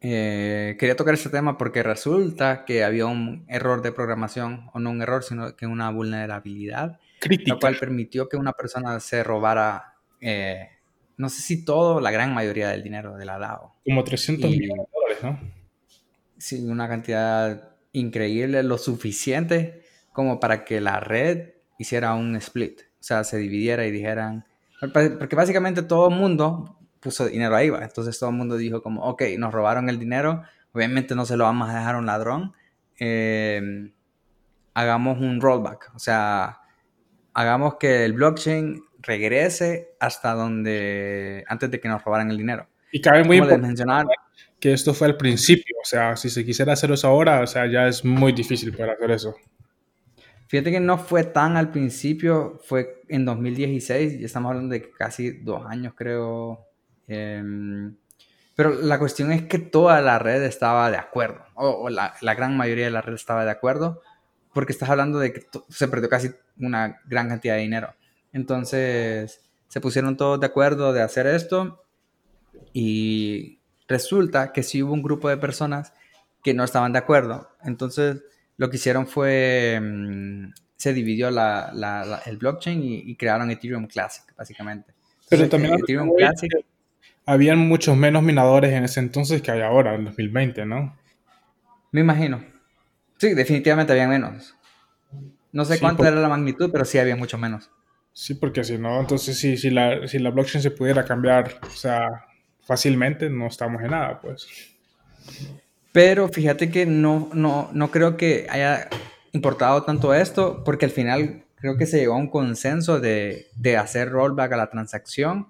eh, 0.00 0.76
quería 0.78 0.94
tocar 0.96 1.14
ese 1.14 1.30
tema 1.30 1.56
porque 1.58 1.82
resulta 1.82 2.64
que 2.64 2.84
había 2.84 3.06
un 3.06 3.44
error 3.48 3.82
de 3.82 3.92
programación, 3.92 4.68
o 4.72 4.78
no 4.78 4.90
un 4.90 5.02
error, 5.02 5.24
sino 5.24 5.56
que 5.56 5.66
una 5.66 5.90
vulnerabilidad, 5.90 7.00
Crítica. 7.20 7.54
la 7.54 7.60
cual 7.60 7.76
permitió 7.78 8.28
que 8.28 8.36
una 8.36 8.52
persona 8.52 9.00
se 9.00 9.24
robara, 9.24 9.94
eh, 10.20 10.68
no 11.16 11.28
sé 11.28 11.40
si 11.42 11.64
todo, 11.64 12.00
la 12.00 12.10
gran 12.10 12.32
mayoría 12.34 12.68
del 12.68 12.82
dinero 12.82 13.16
de 13.16 13.24
la 13.24 13.38
DAO. 13.38 13.74
Como 13.84 14.04
300 14.04 14.50
Y- 14.50 14.58
millones 14.60 14.86
de 14.86 14.92
dólares, 14.92 15.18
¿no? 15.22 15.55
Sí, 16.38 16.64
una 16.66 16.88
cantidad 16.88 17.76
increíble, 17.92 18.62
lo 18.62 18.78
suficiente 18.78 19.82
como 20.12 20.40
para 20.40 20.64
que 20.64 20.80
la 20.80 21.00
red 21.00 21.50
hiciera 21.78 22.14
un 22.14 22.36
split, 22.36 22.80
o 22.80 23.02
sea, 23.02 23.24
se 23.24 23.36
dividiera 23.36 23.86
y 23.86 23.90
dijeran, 23.90 24.46
porque 24.80 25.36
básicamente 25.36 25.82
todo 25.82 26.08
el 26.08 26.14
mundo 26.14 26.78
puso 27.00 27.26
dinero 27.26 27.54
ahí, 27.54 27.70
¿va? 27.70 27.82
entonces 27.82 28.18
todo 28.18 28.30
el 28.30 28.36
mundo 28.36 28.56
dijo 28.56 28.82
como, 28.82 29.02
ok, 29.04 29.22
nos 29.38 29.52
robaron 29.52 29.88
el 29.88 29.98
dinero, 29.98 30.42
obviamente 30.72 31.14
no 31.14 31.26
se 31.26 31.36
lo 31.36 31.44
vamos 31.44 31.68
a 31.68 31.74
dejar 31.74 31.94
a 31.96 31.98
un 31.98 32.06
ladrón, 32.06 32.52
eh, 32.98 33.92
hagamos 34.74 35.18
un 35.20 35.40
rollback, 35.40 35.92
o 35.94 35.98
sea, 35.98 36.60
hagamos 37.34 37.76
que 37.76 38.04
el 38.04 38.14
blockchain 38.14 38.82
regrese 39.00 39.94
hasta 40.00 40.32
donde, 40.32 41.44
antes 41.48 41.70
de 41.70 41.80
que 41.80 41.88
nos 41.88 42.02
robaran 42.02 42.30
el 42.30 42.38
dinero. 42.38 42.68
Y 42.90 43.00
cabe 43.00 43.24
muy 43.24 43.38
Como 43.38 43.50
les 43.50 43.58
importante 43.58 43.66
mencionaba, 43.68 44.10
que 44.66 44.72
esto 44.72 44.92
fue 44.94 45.06
al 45.06 45.16
principio, 45.16 45.76
o 45.80 45.84
sea, 45.84 46.16
si 46.16 46.28
se 46.28 46.44
quisiera 46.44 46.72
hacer 46.72 46.90
eso 46.90 47.06
ahora, 47.06 47.40
o 47.40 47.46
sea, 47.46 47.70
ya 47.70 47.86
es 47.86 48.04
muy 48.04 48.32
difícil 48.32 48.76
para 48.76 48.94
hacer 48.94 49.12
eso. 49.12 49.36
Fíjate 50.48 50.72
que 50.72 50.80
no 50.80 50.98
fue 50.98 51.22
tan 51.22 51.56
al 51.56 51.70
principio, 51.70 52.58
fue 52.64 53.04
en 53.06 53.24
2016, 53.24 54.14
y 54.14 54.24
estamos 54.24 54.50
hablando 54.50 54.72
de 54.72 54.90
casi 54.90 55.30
dos 55.30 55.64
años, 55.66 55.94
creo. 55.96 56.66
Em, 57.06 57.94
pero 58.56 58.74
la 58.74 58.98
cuestión 58.98 59.30
es 59.30 59.42
que 59.42 59.60
toda 59.60 60.00
la 60.00 60.18
red 60.18 60.42
estaba 60.42 60.90
de 60.90 60.96
acuerdo, 60.96 61.44
o, 61.54 61.84
o 61.84 61.88
la, 61.88 62.14
la 62.20 62.34
gran 62.34 62.56
mayoría 62.56 62.86
de 62.86 62.90
la 62.90 63.02
red 63.02 63.14
estaba 63.14 63.44
de 63.44 63.52
acuerdo, 63.52 64.02
porque 64.52 64.72
estás 64.72 64.90
hablando 64.90 65.20
de 65.20 65.32
que 65.32 65.46
se 65.68 65.86
perdió 65.86 66.08
casi 66.08 66.32
una 66.58 67.00
gran 67.04 67.28
cantidad 67.28 67.54
de 67.54 67.60
dinero. 67.60 67.94
Entonces, 68.32 69.48
se 69.68 69.80
pusieron 69.80 70.16
todos 70.16 70.40
de 70.40 70.46
acuerdo 70.46 70.92
de 70.92 71.02
hacer 71.02 71.28
esto, 71.28 71.84
y 72.72 73.55
resulta 73.88 74.52
que 74.52 74.62
sí 74.62 74.82
hubo 74.82 74.92
un 74.92 75.02
grupo 75.02 75.28
de 75.28 75.36
personas 75.36 75.92
que 76.42 76.54
no 76.54 76.64
estaban 76.64 76.92
de 76.92 76.98
acuerdo. 76.98 77.48
Entonces, 77.64 78.22
lo 78.56 78.70
que 78.70 78.76
hicieron 78.76 79.06
fue, 79.06 79.78
mm, 79.82 80.52
se 80.76 80.92
dividió 80.92 81.30
la, 81.30 81.70
la- 81.74 82.04
la- 82.04 82.22
el 82.26 82.36
blockchain 82.36 82.82
y, 82.82 82.94
y 82.98 83.16
crearon 83.16 83.50
Ethereum 83.50 83.86
Classic, 83.86 84.24
básicamente. 84.36 84.92
Pero 85.28 85.48
también 85.48 85.74
Ethereum 85.74 86.12
Classic, 86.16 86.50
habían 87.24 87.58
muchos 87.58 87.96
menos 87.96 88.22
minadores 88.22 88.72
en 88.72 88.84
ese 88.84 89.00
entonces 89.00 89.42
que 89.42 89.50
hay 89.50 89.60
ahora, 89.62 89.94
en 89.94 90.04
2020, 90.04 90.64
¿no? 90.66 90.96
me 91.92 92.00
imagino. 92.00 92.44
Sí, 93.18 93.32
definitivamente 93.34 93.92
había 93.92 94.06
menos. 94.06 94.54
No 95.52 95.64
sé 95.64 95.78
Sí, 95.78 95.86
por- 95.96 96.06
era 96.06 96.20
la 96.20 96.28
magnitud, 96.28 96.70
pero 96.70 96.84
sí 96.84 96.98
había 96.98 97.16
mucho 97.16 97.38
menos. 97.38 97.70
Sí, 98.12 98.34
porque 98.34 98.62
si 98.64 98.76
no, 98.78 99.00
entonces 99.00 99.38
si, 99.38 99.56
si, 99.56 99.70
la, 99.70 100.06
si 100.06 100.18
la 100.18 100.30
blockchain 100.30 100.62
se 100.62 100.70
pudiera 100.70 101.04
cambiar, 101.04 101.58
o 101.62 101.70
sea, 101.70 102.26
fácilmente, 102.66 103.30
no 103.30 103.46
estamos 103.46 103.80
en 103.82 103.92
nada, 103.92 104.20
pues. 104.20 104.46
Pero 105.92 106.28
fíjate 106.28 106.70
que 106.70 106.84
no, 106.84 107.30
no, 107.32 107.70
no 107.72 107.90
creo 107.90 108.16
que 108.16 108.46
haya 108.50 108.88
importado 109.32 109.84
tanto 109.84 110.12
esto, 110.12 110.62
porque 110.64 110.84
al 110.84 110.90
final 110.90 111.44
creo 111.54 111.76
que 111.78 111.86
se 111.86 111.98
llegó 111.98 112.14
a 112.14 112.18
un 112.18 112.28
consenso 112.28 113.00
de, 113.00 113.46
de 113.56 113.76
hacer 113.76 114.10
rollback 114.10 114.52
a 114.52 114.56
la 114.56 114.68
transacción 114.68 115.48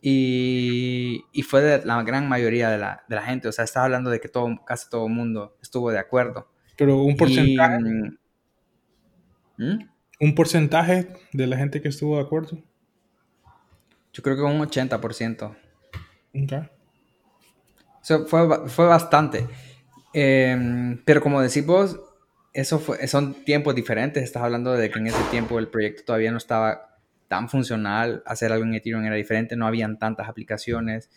y, 0.00 1.24
y 1.32 1.42
fue 1.42 1.60
de 1.60 1.84
la 1.84 2.02
gran 2.02 2.28
mayoría 2.28 2.70
de 2.70 2.78
la, 2.78 3.04
de 3.08 3.16
la 3.16 3.22
gente. 3.22 3.48
O 3.48 3.52
sea, 3.52 3.64
estás 3.64 3.84
hablando 3.84 4.10
de 4.10 4.20
que 4.20 4.28
todo, 4.28 4.48
casi 4.64 4.88
todo 4.88 5.06
el 5.06 5.12
mundo 5.12 5.56
estuvo 5.62 5.90
de 5.90 5.98
acuerdo. 5.98 6.48
Pero 6.76 7.02
un 7.02 7.16
porcentaje, 7.16 7.78
Y, 9.58 9.64
¿Mm? 9.64 9.88
un 10.20 10.34
porcentaje 10.34 11.08
de 11.32 11.46
la 11.46 11.56
gente 11.56 11.82
que 11.82 11.88
estuvo 11.88 12.16
de 12.16 12.22
acuerdo. 12.22 12.58
Yo 14.12 14.22
creo 14.22 14.36
que 14.36 14.42
un 14.42 14.60
80%. 14.60 15.56
Ok. 16.44 16.52
O 18.00 18.04
sea, 18.04 18.18
fue, 18.20 18.68
fue 18.68 18.86
bastante. 18.86 19.46
Em, 20.12 21.02
pero 21.04 21.20
como 21.20 21.40
decís 21.40 21.64
vos, 21.64 22.00
eso 22.52 22.78
fue, 22.78 23.06
son 23.06 23.44
tiempos 23.44 23.74
diferentes. 23.74 24.22
Estás 24.22 24.42
hablando 24.42 24.72
de 24.72 24.90
que 24.90 24.98
en 24.98 25.08
ese 25.08 25.22
tiempo 25.30 25.58
el 25.58 25.68
proyecto 25.68 26.04
todavía 26.04 26.30
no 26.30 26.38
estaba 26.38 26.98
tan 27.28 27.48
funcional. 27.48 28.22
Hacer 28.26 28.52
algo 28.52 28.64
en 28.64 28.74
Ethereum 28.74 29.04
era 29.04 29.16
diferente. 29.16 29.56
No 29.56 29.66
habían 29.66 29.98
tantas 29.98 30.28
aplicaciones. 30.28 31.10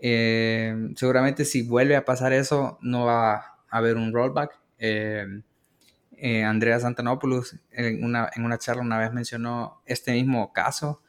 Em, 0.00 0.94
seguramente 0.96 1.44
si 1.44 1.62
vuelve 1.62 1.96
a 1.96 2.04
pasar 2.04 2.32
eso, 2.32 2.78
no 2.82 3.04
va 3.06 3.34
a 3.34 3.56
haber 3.70 3.96
un 3.96 4.12
rollback. 4.12 4.58
Em, 4.78 5.42
eh, 6.16 6.44
Andreas 6.44 6.84
Antonopoulos 6.84 7.56
en 7.72 8.04
una, 8.04 8.30
en 8.34 8.44
una 8.44 8.58
charla 8.58 8.82
una 8.82 8.98
vez 8.98 9.12
mencionó 9.12 9.82
este 9.86 10.12
mismo 10.12 10.52
caso 10.52 11.02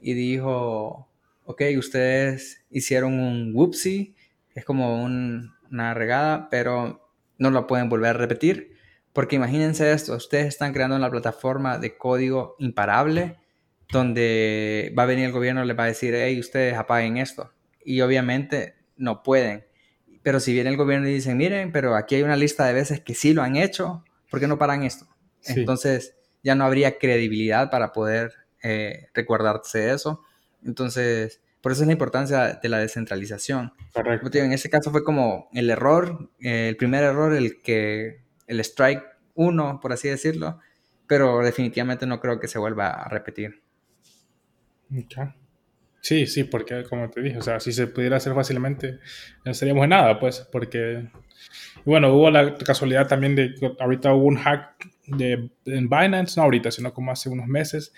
y 0.00 0.14
dijo, 0.14 1.08
ok, 1.48 1.62
ustedes 1.78 2.64
hicieron 2.70 3.18
un 3.18 3.52
whoopsie, 3.54 4.14
es 4.54 4.64
como 4.66 5.02
un- 5.02 5.50
una 5.70 5.94
regada, 5.94 6.48
pero 6.50 7.10
no 7.38 7.50
lo 7.50 7.66
pueden 7.66 7.88
volver 7.88 8.10
a 8.10 8.18
repetir, 8.18 8.76
porque 9.14 9.36
imagínense 9.36 9.90
esto, 9.92 10.14
ustedes 10.14 10.46
están 10.46 10.74
creando 10.74 10.94
una 10.96 11.10
plataforma 11.10 11.78
de 11.78 11.96
código 11.96 12.54
imparable, 12.58 13.36
donde 13.90 14.92
va 14.96 15.04
a 15.04 15.06
venir 15.06 15.24
el 15.26 15.32
gobierno 15.32 15.64
y 15.64 15.66
les 15.66 15.78
va 15.78 15.84
a 15.84 15.86
decir, 15.86 16.14
hey, 16.14 16.38
ustedes 16.38 16.74
apaguen 16.74 17.16
esto, 17.16 17.50
y 17.82 18.02
obviamente 18.02 18.74
no 18.96 19.22
pueden. 19.22 19.64
Pero 20.22 20.40
si 20.40 20.52
viene 20.52 20.68
el 20.68 20.76
gobierno 20.76 21.08
y 21.08 21.14
dicen, 21.14 21.38
miren, 21.38 21.72
pero 21.72 21.96
aquí 21.96 22.16
hay 22.16 22.22
una 22.22 22.36
lista 22.36 22.66
de 22.66 22.74
veces 22.74 23.00
que 23.00 23.14
sí 23.14 23.32
lo 23.32 23.42
han 23.42 23.56
hecho, 23.56 24.04
¿por 24.30 24.40
qué 24.40 24.46
no 24.46 24.58
paran 24.58 24.82
esto? 24.82 25.06
Sí. 25.40 25.60
Entonces 25.60 26.14
ya 26.42 26.54
no 26.54 26.64
habría 26.64 26.98
credibilidad 26.98 27.70
para 27.70 27.92
poder 27.92 28.32
eh, 28.62 29.06
recordarse 29.14 29.90
eso. 29.92 30.22
Entonces, 30.64 31.40
por 31.60 31.72
eso 31.72 31.82
es 31.82 31.86
la 31.86 31.92
importancia 31.92 32.58
de 32.62 32.68
la 32.68 32.78
descentralización. 32.78 33.72
Correcto. 33.92 34.38
En 34.38 34.52
ese 34.52 34.70
caso 34.70 34.90
fue 34.90 35.04
como 35.04 35.48
el 35.52 35.70
error, 35.70 36.30
eh, 36.40 36.68
el 36.68 36.76
primer 36.76 37.04
error, 37.04 37.34
el 37.34 37.60
que, 37.62 38.22
el 38.46 38.60
strike 38.60 39.04
1, 39.34 39.80
por 39.80 39.92
así 39.92 40.08
decirlo, 40.08 40.60
pero 41.06 41.38
definitivamente 41.40 42.06
no 42.06 42.20
creo 42.20 42.38
que 42.38 42.48
se 42.48 42.58
vuelva 42.58 42.90
a 42.90 43.08
repetir. 43.08 43.62
Ok. 44.92 45.34
Sí, 46.00 46.26
sí, 46.26 46.44
porque 46.44 46.84
como 46.84 47.10
te 47.10 47.20
dije, 47.20 47.38
o 47.38 47.42
sea, 47.42 47.58
si 47.60 47.72
se 47.72 47.86
pudiera 47.88 48.16
hacer 48.16 48.34
fácilmente, 48.34 48.98
no 49.44 49.50
estaríamos 49.50 49.84
en 49.84 49.90
nada, 49.90 50.18
pues, 50.20 50.48
porque, 50.52 51.08
y 51.76 51.90
bueno, 51.90 52.14
hubo 52.14 52.30
la 52.30 52.54
casualidad 52.54 53.08
también 53.08 53.34
de 53.34 53.54
que 53.54 53.72
ahorita 53.78 54.14
hubo 54.14 54.26
un 54.26 54.36
hack 54.36 54.88
de, 55.06 55.50
en 55.66 55.88
Binance, 55.88 56.38
no 56.38 56.44
ahorita, 56.44 56.70
sino 56.70 56.94
como 56.94 57.10
hace 57.10 57.28
unos 57.28 57.48
meses, 57.48 57.92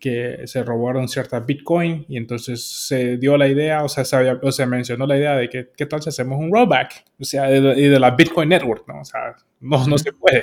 que 0.00 0.46
se 0.46 0.62
robaron 0.64 1.08
cierta 1.08 1.40
Bitcoin 1.40 2.06
y 2.08 2.16
entonces 2.16 2.64
se 2.64 3.18
dio 3.18 3.36
la 3.36 3.46
idea, 3.48 3.84
o 3.84 3.88
sea, 3.88 4.04
se, 4.04 4.16
había- 4.16 4.40
o 4.42 4.50
se 4.50 4.66
mencionó 4.66 5.06
la 5.06 5.16
idea 5.18 5.36
de 5.36 5.48
que, 5.48 5.68
¿qué 5.76 5.86
tal 5.86 6.02
si 6.02 6.08
hacemos 6.08 6.38
un 6.38 6.50
rollback? 6.52 7.04
O 7.20 7.24
sea, 7.24 7.44
de, 7.44 7.60
de- 7.60 7.88
de 7.90 8.00
la 8.00 8.10
Bitcoin 8.12 8.48
Network, 8.48 8.88
¿no? 8.88 9.00
O 9.00 9.04
sea, 9.04 9.36
no, 9.60 9.86
no 9.86 9.98
se 9.98 10.12
puede. 10.12 10.42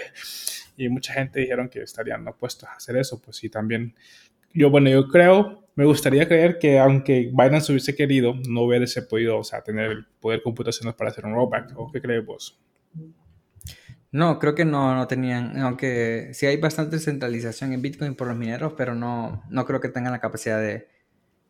Y 0.77 0.89
mucha 0.89 1.13
gente 1.13 1.39
dijeron 1.39 1.69
que 1.69 1.81
estarían 1.81 2.27
opuestos 2.27 2.69
a 2.69 2.73
hacer 2.73 2.97
eso, 2.97 3.19
pues 3.21 3.37
sí, 3.37 3.49
también 3.49 3.95
yo, 4.53 4.69
bueno, 4.69 4.89
yo 4.89 5.07
creo, 5.07 5.63
me 5.75 5.85
gustaría 5.85 6.27
creer 6.27 6.57
que 6.59 6.79
aunque 6.79 7.29
Binance 7.33 7.71
hubiese 7.71 7.95
querido, 7.95 8.35
no 8.49 8.61
hubiese 8.61 9.01
podido, 9.03 9.39
o 9.39 9.43
sea, 9.43 9.61
tener 9.63 9.91
el 9.91 10.05
poder 10.19 10.41
computacional 10.43 10.95
para 10.95 11.09
hacer 11.11 11.25
un 11.25 11.33
rollback. 11.33 11.73
¿O 11.75 11.91
qué 11.91 12.01
crees 12.01 12.25
vos? 12.25 12.59
No, 14.11 14.39
creo 14.39 14.55
que 14.55 14.65
no, 14.65 14.95
no 14.95 15.07
tenían, 15.07 15.57
aunque 15.59 16.29
sí 16.33 16.45
hay 16.45 16.57
bastante 16.57 16.97
centralización 16.99 17.73
en 17.73 17.81
Bitcoin 17.81 18.15
por 18.15 18.27
los 18.27 18.37
mineros, 18.37 18.73
pero 18.77 18.95
no, 18.95 19.43
no 19.49 19.65
creo 19.65 19.81
que 19.81 19.89
tengan 19.89 20.13
la 20.13 20.19
capacidad 20.21 20.59
de, 20.61 20.87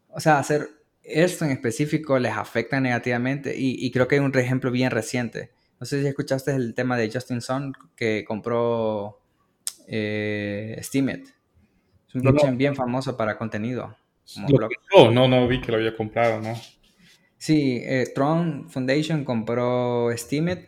o 0.10 0.20
sea, 0.20 0.40
hacer 0.40 0.68
esto 1.04 1.46
en 1.46 1.52
específico 1.52 2.18
les 2.20 2.34
afecta 2.34 2.80
negativamente 2.82 3.56
y, 3.58 3.76
y 3.86 3.92
creo 3.92 4.08
que 4.08 4.16
hay 4.16 4.22
un 4.22 4.36
ejemplo 4.38 4.72
bien 4.72 4.92
reciente. 4.92 5.52
No 5.80 5.86
sé 5.86 6.02
si 6.02 6.08
escuchaste 6.08 6.52
el 6.56 6.74
tema 6.74 6.98
de 6.98 7.12
Justin 7.12 7.42
Sun 7.42 7.74
que 7.96 8.26
compró 8.26 9.20
eh, 9.88 10.78
Steemit. 10.82 11.28
Es 12.08 12.16
un 12.16 12.22
No. 12.24 12.32
blockchain 12.32 12.58
bien 12.58 12.76
famoso 12.76 13.16
para 13.16 13.38
contenido. 13.38 13.96
como 14.34 14.50
Lo 14.50 14.58
block- 14.58 14.72
compró, 14.92 15.12
no, 15.12 15.28
no 15.28 15.48
vi 15.48 15.62
que 15.62 15.72
lo 15.72 15.78
había 15.78 15.96
comprado, 15.96 16.42
¿no? 16.42 16.56
Sí, 17.38 17.80
eh, 17.84 18.12
Tron 18.16 18.68
Foundation 18.70 19.24
compró 19.24 20.10
Steemit 20.18 20.60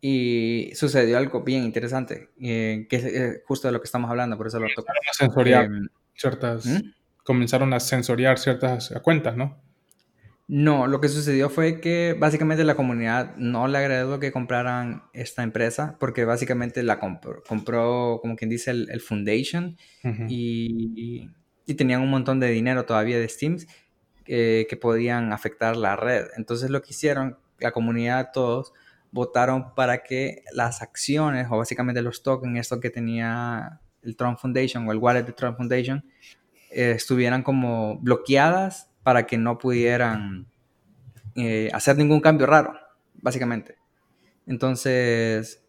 y 0.00 0.70
sucedió 0.74 1.18
algo 1.18 1.42
bien 1.42 1.64
interesante, 1.64 2.30
eh, 2.40 2.86
que 2.88 2.96
es 2.96 3.04
eh, 3.04 3.42
justo 3.46 3.68
de 3.68 3.72
lo 3.72 3.80
que 3.80 3.86
estamos 3.86 4.10
hablando, 4.10 4.36
por 4.36 4.46
eso 4.46 4.60
lo 4.60 4.68
toco. 4.74 4.90
A 4.90 5.14
sensoriar 5.14 5.64
Em, 5.64 5.88
ciertas, 6.14 6.66
¿Mm? 6.66 6.92
comenzaron 7.24 7.72
a 7.72 7.80
sensoriar 7.80 8.38
ciertas 8.38 8.92
cuentas, 9.02 9.36
¿no? 9.36 9.60
No, 10.50 10.86
lo 10.86 11.00
que 11.02 11.08
sucedió 11.08 11.50
fue 11.50 11.78
que 11.78 12.16
básicamente 12.18 12.64
la 12.64 12.74
comunidad 12.74 13.36
no 13.36 13.68
le 13.68 13.76
agradó 13.76 14.18
que 14.18 14.32
compraran 14.32 15.02
esta 15.12 15.42
empresa 15.42 15.96
porque 16.00 16.24
básicamente 16.24 16.82
la 16.82 16.98
compró, 16.98 17.42
compró 17.46 18.18
como 18.22 18.34
quien 18.34 18.48
dice, 18.48 18.70
el, 18.70 18.88
el 18.90 19.02
foundation 19.02 19.76
y, 20.26 21.28
y 21.66 21.74
tenían 21.74 22.00
un 22.00 22.08
montón 22.08 22.40
de 22.40 22.48
dinero 22.48 22.86
todavía 22.86 23.18
de 23.18 23.28
Steam 23.28 23.58
eh, 24.30 24.66
que 24.70 24.76
podían 24.78 25.32
afectar 25.32 25.76
la 25.76 25.96
red. 25.96 26.28
Entonces 26.36 26.70
lo 26.70 26.80
que 26.80 26.90
hicieron, 26.90 27.38
la 27.60 27.72
comunidad 27.72 28.30
todos, 28.32 28.72
votaron 29.10 29.74
para 29.74 30.02
que 30.02 30.44
las 30.52 30.82
acciones 30.82 31.46
o 31.50 31.58
básicamente 31.58 32.02
los 32.02 32.22
tokens, 32.22 32.58
esto 32.58 32.80
que 32.80 32.90
tenía 32.90 33.80
el 34.02 34.16
Trump 34.16 34.38
Foundation 34.38 34.86
o 34.88 34.92
el 34.92 34.98
wallet 34.98 35.24
de 35.24 35.32
Trump 35.32 35.56
Foundation, 35.56 36.04
eh, 36.70 36.92
estuvieran 36.92 37.42
como 37.42 37.98
bloqueadas 37.98 38.90
para 39.02 39.26
que 39.26 39.38
no 39.38 39.58
pudieran 39.58 40.46
eh, 41.34 41.70
hacer 41.72 41.96
ningún 41.96 42.20
cambio 42.20 42.46
raro, 42.46 42.74
básicamente. 43.14 43.76
Entonces, 44.46 45.64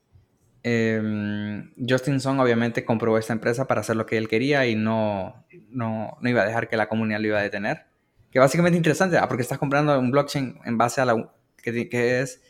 em, 0.64 1.72
Justin 1.88 2.20
Song 2.20 2.40
obviamente 2.40 2.84
compró 2.84 3.18
esta 3.18 3.34
empresa 3.34 3.68
para 3.68 3.82
hacer 3.82 3.96
lo 3.96 4.06
que 4.06 4.18
él 4.18 4.28
quería 4.28 4.66
y 4.66 4.76
no, 4.76 5.46
no, 5.70 6.18
no, 6.20 6.30
iba 6.30 6.42
a 6.42 6.46
dejar 6.46 6.68
que 6.68 6.78
la 6.78 6.90
comunidad 6.90 7.20
lo 7.20 7.28
iba 7.28 7.40
a 7.40 7.44
detener. 7.44 7.86
Que 8.32 8.40
básicamente 8.40 8.76
es 8.76 8.80
interesante, 8.80 9.18
ah, 9.18 9.28
porque 9.28 9.42
estás 9.42 9.58
comprando 9.58 9.98
un 9.98 10.12
blockchain 10.12 10.60
en 10.66 10.78
base 10.78 11.02
a 11.02 11.06
la 11.06 11.32
que, 11.58 11.90
que 11.90 12.22
es 12.22 12.42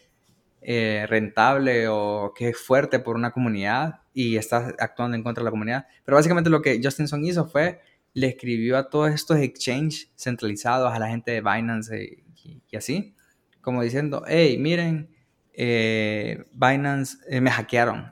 eh, 0.61 1.05
rentable 1.07 1.87
o 1.87 2.33
que 2.35 2.49
es 2.49 2.57
fuerte 2.57 2.99
por 2.99 3.15
una 3.15 3.31
comunidad 3.31 4.01
y 4.13 4.35
estás 4.35 4.73
actuando 4.77 5.15
en 5.15 5.23
contra 5.23 5.41
de 5.41 5.45
la 5.45 5.51
comunidad. 5.51 5.87
Pero 6.03 6.17
básicamente 6.17 6.49
lo 6.49 6.61
que 6.61 6.81
Justin 6.83 7.07
Song 7.07 7.23
hizo 7.25 7.47
fue 7.47 7.81
le 8.13 8.27
escribió 8.27 8.77
a 8.77 8.89
todos 8.89 9.11
estos 9.11 9.37
exchanges 9.37 10.11
centralizados, 10.17 10.91
a 10.93 10.99
la 10.99 11.07
gente 11.07 11.31
de 11.31 11.41
Binance 11.41 12.19
y, 12.43 12.75
así, 12.75 13.15
como 13.61 13.81
diciendo, 13.81 14.23
hey, 14.27 14.57
miren, 14.57 15.09
eh, 15.53 16.43
Binance 16.51 17.17
eh, 17.29 17.39
me 17.39 17.51
hackearon. 17.51 18.11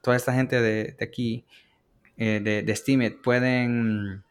toda 0.00 0.16
esta 0.16 0.32
gente 0.32 0.60
de, 0.60 0.96
aquí, 1.00 1.44
de, 2.16 2.62
de 2.64 2.76
Steemit, 2.76 3.20
pueden 3.22 4.22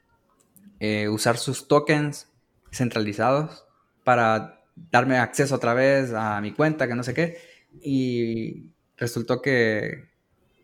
usar 1.10 1.38
sus 1.38 1.68
tokens 1.68 2.32
centralizados 2.72 3.66
para 4.04 4.57
darme 4.92 5.18
acceso 5.18 5.56
otra 5.56 5.74
vez 5.74 6.14
a 6.14 6.40
mi 6.42 6.52
cuenta, 6.52 6.88
que 6.88 6.96
no 6.96 7.04
sé 7.04 7.14
qué. 7.14 7.38
Y 7.82 8.72
resultó 8.98 9.42
que, 9.42 10.06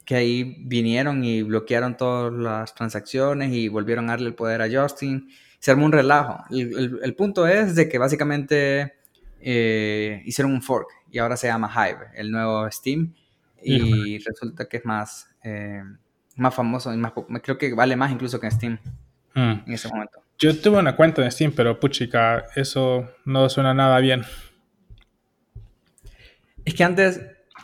que 0.06 0.16
ahí 0.16 0.64
vinieron 0.66 1.24
y 1.24 1.44
bloquearon 1.44 1.98
todas 1.98 2.34
las 2.34 2.74
transacciones 2.76 3.54
y 3.54 3.68
volvieron 3.68 4.06
a 4.10 4.14
darle 4.14 4.28
el 4.28 4.36
poder 4.36 4.62
a 4.62 4.70
Justin. 4.72 5.30
Se 5.60 5.72
armó 5.72 5.86
un 5.86 5.92
relajo. 5.92 6.44
El, 6.50 7.00
el, 7.02 7.16
punto 7.16 7.48
es 7.48 7.76
de 7.76 7.88
que 7.88 7.98
básicamente 7.98 8.94
eh, 9.40 10.22
hicieron 10.26 10.54
un 10.54 10.62
fork 10.62 10.88
y 11.12 11.20
ahora 11.20 11.38
se 11.38 11.48
llama 11.48 11.72
Hive, 11.72 12.08
el 12.16 12.32
nuevo 12.32 12.70
Steam. 12.72 13.14
Y 13.66 14.18
resulta 14.20 14.66
que 14.68 14.78
es 14.78 14.86
más, 14.86 15.28
eh, 15.44 15.82
más 16.36 16.54
famoso 16.54 16.94
y 16.94 16.98
más, 16.98 17.14
creo 17.42 17.58
que 17.58 17.74
vale 17.74 17.96
más 17.96 18.12
incluso 18.12 18.40
que 18.40 18.52
Steam 18.52 18.78
mm. 19.34 19.64
en 19.66 19.74
ese 19.74 19.88
momento. 19.88 20.23
Yo 20.44 20.60
tuve 20.60 20.78
una 20.78 20.98
cuenta 20.98 21.22
de 21.22 21.32
Steam, 21.32 21.54
pero 21.56 21.80
puchica, 21.80 22.48
eso 22.58 23.10
no 23.24 23.48
suena 23.48 23.74
nada 23.74 23.98
bien. 24.00 24.24
Es 26.66 26.74
que 26.74 26.84
antes 26.84 27.22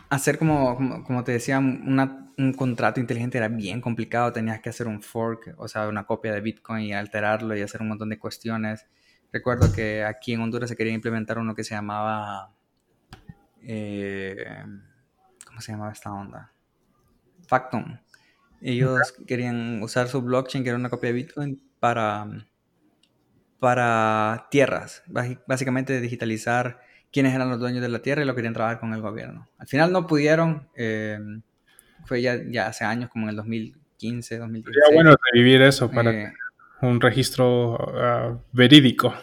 hacer 0.09 0.37
como, 0.37 1.03
como, 1.03 1.25
te 1.25 1.33
decía, 1.33 1.59
un 1.59 2.53
contrato 2.55 3.01
inteligente 3.01 3.37
era 3.37 3.49
bien 3.49 3.81
complicado. 3.81 4.31
Tenías 4.31 4.61
que 4.61 4.69
hacer 4.69 4.87
un 4.87 5.01
fork, 5.01 5.55
o 5.57 5.67
sea, 5.67 5.89
una 5.89 6.05
copia 6.05 6.31
de 6.31 6.39
Bitcoin 6.39 6.85
y 6.85 6.93
alterarlo 6.93 7.53
y 7.57 7.61
hacer 7.61 7.81
un 7.81 7.89
montón 7.89 8.07
de 8.07 8.17
cuestiones. 8.17 8.85
Recuerdo 9.33 9.73
que 9.73 10.05
aquí 10.05 10.31
en 10.31 10.39
Honduras 10.39 10.69
se 10.69 10.77
quería 10.77 10.93
implementar 10.93 11.37
uno 11.37 11.55
que 11.55 11.65
se 11.65 11.75
llamaba... 11.75 12.55
Eh, 13.61 14.63
¿Cómo 15.45 15.59
se 15.59 15.73
llamaba 15.73 15.91
esta 15.91 16.13
onda? 16.13 16.53
Factum. 17.45 17.97
Ellos 18.61 19.13
querían 19.27 19.83
usar 19.83 20.07
su 20.07 20.21
blockchain, 20.21 20.63
que 20.63 20.69
era 20.69 20.79
una 20.79 20.89
copia 20.89 21.09
de 21.09 21.13
Bitcoin, 21.15 21.61
para 21.81 22.25
para 23.59 24.47
tierras, 24.49 25.03
básicamente 25.45 25.99
digitalizar 25.99 26.79
quiénes 27.11 27.33
eran 27.33 27.49
los 27.49 27.59
dueños 27.59 27.81
de 27.81 27.89
la 27.89 27.99
tierra 27.99 28.23
y 28.23 28.25
lo 28.25 28.35
querían 28.35 28.53
trabajar 28.53 28.79
con 28.79 28.93
el 28.93 29.01
gobierno. 29.01 29.47
Al 29.57 29.67
final 29.67 29.91
no 29.91 30.07
pudieron, 30.07 30.67
eh, 30.75 31.19
fue 32.05 32.21
ya, 32.21 32.37
ya, 32.49 32.67
hace 32.67 32.85
años, 32.85 33.09
como 33.09 33.25
en 33.25 33.31
el 33.31 33.35
2015, 33.35 34.37
2016. 34.37 34.85
Sería 34.85 34.95
bueno 34.95 35.17
revivir 35.31 35.61
eso 35.61 35.91
para 35.91 36.11
eh, 36.11 36.33
un 36.81 37.01
registro 37.01 37.77
ah, 37.97 38.37
verídico. 38.53 39.13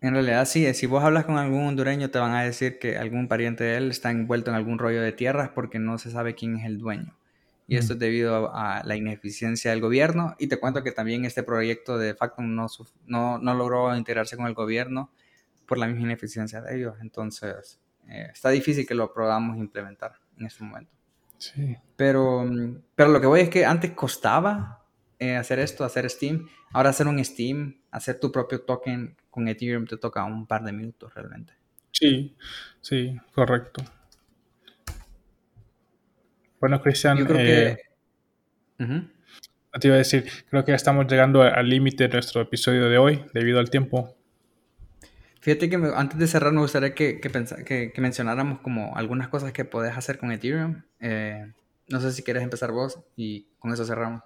En 0.00 0.14
realidad 0.14 0.44
sí, 0.44 0.72
si 0.74 0.86
vos 0.86 1.02
hablas 1.02 1.24
con 1.24 1.38
algún 1.38 1.66
hondureño 1.66 2.10
te 2.10 2.20
van 2.20 2.32
a 2.32 2.44
decir 2.44 2.78
que 2.78 2.98
algún 2.98 3.26
pariente 3.26 3.64
de 3.64 3.78
él 3.78 3.90
está 3.90 4.12
envuelto 4.12 4.50
en 4.50 4.56
algún 4.56 4.78
rollo 4.78 5.02
de 5.02 5.10
tierras 5.10 5.50
porque 5.52 5.80
no 5.80 5.98
se 5.98 6.12
sabe 6.12 6.36
quién 6.36 6.56
es 6.56 6.66
el 6.66 6.78
dueño 6.78 7.17
y 7.68 7.76
esto 7.76 7.92
es 7.92 7.98
debido 7.98 8.50
a, 8.54 8.82
la 8.82 8.96
ineficiencia 8.96 9.72
del 9.72 9.82
gobierno. 9.82 10.34
Y 10.38 10.46
te 10.46 10.58
cuento 10.58 10.82
que 10.82 10.90
también 10.90 11.26
este 11.26 11.42
proyecto 11.42 11.98
de 11.98 12.14
Factum 12.14 12.54
no, 12.54 12.66
no, 13.06 13.38
no 13.38 13.54
logró 13.54 13.94
integrarse 13.94 14.38
con 14.38 14.46
el 14.46 14.54
gobierno 14.54 15.12
por 15.66 15.76
la 15.76 15.86
misma 15.86 16.04
ineficiencia 16.04 16.62
de 16.62 16.78
ellos. 16.78 16.96
Entonces, 17.02 17.78
eh, 18.08 18.28
está 18.32 18.48
difícil 18.48 18.86
que 18.86 18.94
lo 18.94 19.12
podamos 19.12 19.58
implementar 19.58 20.14
en 20.38 20.46
este 20.46 20.64
momento. 20.64 20.90
Sí. 21.36 21.76
Pero, 21.94 22.50
pero 22.94 23.10
lo 23.10 23.20
que 23.20 23.26
voy 23.26 23.40
es 23.40 23.50
que 23.50 23.66
antes 23.66 23.90
costaba 23.90 24.86
eh, 25.18 25.36
hacer 25.36 25.58
esto, 25.58 25.84
hacer 25.84 26.08
Steam. 26.08 26.48
Ahora 26.72 26.88
hacer 26.88 27.06
un 27.06 27.22
Steam, 27.22 27.82
hacer 27.90 28.18
tu 28.18 28.32
propio 28.32 28.62
token 28.62 29.14
con 29.30 29.46
Ethereum 29.46 29.86
te 29.86 29.98
toca 29.98 30.24
un 30.24 30.46
par 30.46 30.64
de 30.64 30.72
minutos 30.72 31.12
realmente. 31.14 31.52
Sí, 31.92 32.34
sí, 32.80 33.14
correcto. 33.34 33.84
Bueno, 36.60 36.80
Cristian, 36.80 37.26
eh, 37.38 37.76
te 38.78 39.88
iba 39.88 39.94
a 39.94 39.98
decir, 39.98 40.26
creo 40.50 40.64
que 40.64 40.72
ya 40.72 40.76
estamos 40.76 41.06
llegando 41.06 41.42
al 41.42 41.68
límite 41.68 42.08
de 42.08 42.14
nuestro 42.14 42.40
episodio 42.40 42.88
de 42.88 42.98
hoy, 42.98 43.24
debido 43.32 43.60
al 43.60 43.70
tiempo. 43.70 44.14
Fíjate 45.40 45.70
que 45.70 45.76
antes 45.94 46.18
de 46.18 46.26
cerrar 46.26 46.52
me 46.52 46.60
gustaría 46.60 46.94
que, 46.94 47.20
que, 47.20 48.00
mencionáramos 48.00 48.60
como 48.60 48.96
algunas 48.96 49.28
cosas 49.28 49.52
que 49.52 49.64
podés 49.64 49.96
hacer 49.96 50.18
con 50.18 50.32
Ethereum. 50.32 50.82
Eh, 51.00 51.52
no 51.88 52.00
sé 52.00 52.12
si 52.12 52.22
quieres 52.22 52.42
empezar 52.42 52.72
vos 52.72 52.98
y 53.16 53.46
con 53.58 53.72
eso 53.72 53.84
cerramos. 53.84 54.22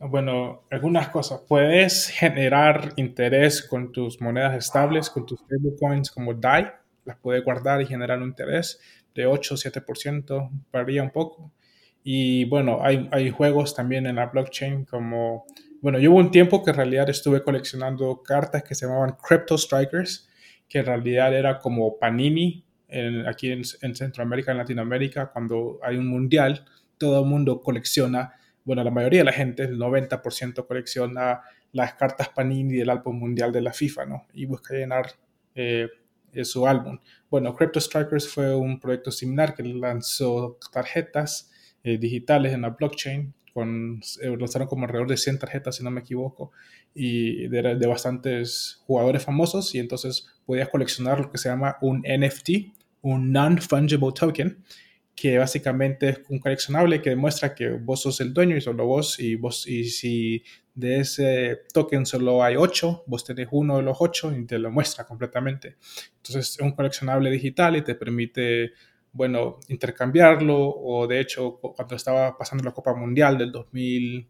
Bueno, 0.00 0.62
algunas 0.70 1.08
cosas. 1.10 1.42
Puedes 1.46 2.08
generar 2.08 2.94
interés 2.96 3.62
con 3.62 3.92
tus 3.92 4.20
monedas 4.22 4.56
estables, 4.56 5.10
con 5.10 5.26
tus 5.26 5.40
stablecoins 5.40 6.10
como 6.10 6.32
DAI. 6.32 6.72
Las 7.04 7.18
puedes 7.18 7.44
guardar 7.44 7.82
y 7.82 7.86
generar 7.86 8.18
un 8.18 8.28
interés 8.28 8.80
de 9.14 9.26
8 9.26 9.54
o 9.54 9.56
7%, 9.56 10.50
varía 10.72 11.02
un 11.02 11.10
poco. 11.10 11.52
Y 12.02 12.44
bueno, 12.46 12.78
hay, 12.82 13.08
hay 13.12 13.30
juegos 13.30 13.74
también 13.74 14.06
en 14.06 14.16
la 14.16 14.26
blockchain 14.26 14.84
como, 14.84 15.44
bueno, 15.82 15.98
yo 15.98 16.12
hubo 16.12 16.18
un 16.18 16.30
tiempo 16.30 16.62
que 16.62 16.70
en 16.70 16.76
realidad 16.76 17.10
estuve 17.10 17.42
coleccionando 17.42 18.22
cartas 18.22 18.62
que 18.62 18.74
se 18.74 18.86
llamaban 18.86 19.16
Crypto 19.22 19.58
Strikers, 19.58 20.28
que 20.68 20.78
en 20.78 20.86
realidad 20.86 21.34
era 21.34 21.58
como 21.58 21.98
Panini 21.98 22.64
aquí 23.26 23.50
en, 23.50 23.62
en, 23.82 23.94
Centroamérica, 23.94 24.52
en 24.52 24.58
Latinoamérica, 24.58 25.30
cuando 25.30 25.78
hay 25.82 25.96
un 25.96 26.08
mundial, 26.08 26.64
todo 26.98 27.20
el 27.20 27.26
mundo 27.26 27.60
colecciona, 27.60 28.34
bueno, 28.64 28.82
la 28.82 28.90
mayoría 28.90 29.20
de 29.20 29.24
la 29.24 29.32
gente, 29.32 29.62
el 29.64 29.78
90% 29.78 30.66
colecciona 30.66 31.40
las 31.72 31.94
cartas 31.94 32.28
Panini 32.30 32.78
del 32.78 32.90
álbum 32.90 33.18
mundial 33.18 33.52
de 33.52 33.60
la 33.60 33.72
FIFA, 33.72 34.06
¿no? 34.06 34.26
Y 34.34 34.46
busca 34.46 34.74
llenar 34.74 35.12
eh, 35.54 35.88
su 36.42 36.66
álbum. 36.66 36.98
Bueno, 37.30 37.54
Crypto 37.54 37.80
Strikers 37.80 38.28
fue 38.28 38.54
un 38.54 38.80
proyecto 38.80 39.10
similar 39.10 39.54
que 39.54 39.62
lanzó 39.62 40.58
tarjetas 40.72 41.50
eh, 41.82 41.98
digitales 41.98 42.52
en 42.52 42.62
la 42.62 42.70
blockchain, 42.70 43.32
con, 43.54 44.00
eh, 44.22 44.36
lanzaron 44.38 44.68
como 44.68 44.84
alrededor 44.84 45.08
de 45.08 45.16
100 45.16 45.38
tarjetas, 45.38 45.76
si 45.76 45.84
no 45.84 45.90
me 45.90 46.00
equivoco, 46.00 46.52
y 46.94 47.48
de, 47.48 47.74
de, 47.76 47.86
bastantes 47.86 48.82
jugadores 48.86 49.24
famosos, 49.24 49.74
y 49.74 49.78
entonces 49.78 50.26
podías 50.44 50.68
coleccionar 50.68 51.20
lo 51.20 51.30
que 51.30 51.38
se 51.38 51.48
llama 51.48 51.76
un 51.80 52.02
NFT, 52.02 52.50
un 53.02 53.32
Non-Fungible 53.32 54.12
Token, 54.12 54.62
que 55.14 55.38
básicamente 55.38 56.08
es 56.08 56.20
un 56.28 56.38
coleccionable 56.38 57.02
que 57.02 57.10
demuestra 57.10 57.54
que 57.54 57.70
vos 57.70 58.02
sos 58.02 58.20
el 58.20 58.32
dueño 58.32 58.56
y 58.56 58.60
solo 58.60 58.86
vos, 58.86 59.18
y, 59.20 59.34
vos, 59.34 59.66
y 59.66 59.84
si 59.84 60.42
de 60.80 61.00
ese 61.00 61.62
token 61.72 62.06
solo 62.06 62.42
hay 62.42 62.56
8, 62.56 63.04
vos 63.06 63.24
tenés 63.24 63.48
uno 63.52 63.76
de 63.76 63.82
los 63.82 63.96
8 64.00 64.36
y 64.36 64.46
te 64.46 64.58
lo 64.58 64.70
muestra 64.70 65.06
completamente. 65.06 65.76
Entonces 66.16 66.50
es 66.50 66.60
un 66.60 66.72
coleccionable 66.72 67.30
digital 67.30 67.76
y 67.76 67.82
te 67.82 67.94
permite, 67.94 68.72
bueno, 69.12 69.60
intercambiarlo 69.68 70.56
o 70.58 71.06
de 71.06 71.20
hecho 71.20 71.58
cuando 71.60 71.94
estaba 71.94 72.36
pasando 72.36 72.64
la 72.64 72.72
Copa 72.72 72.94
Mundial 72.94 73.38
del 73.38 73.52
2000, 73.52 74.28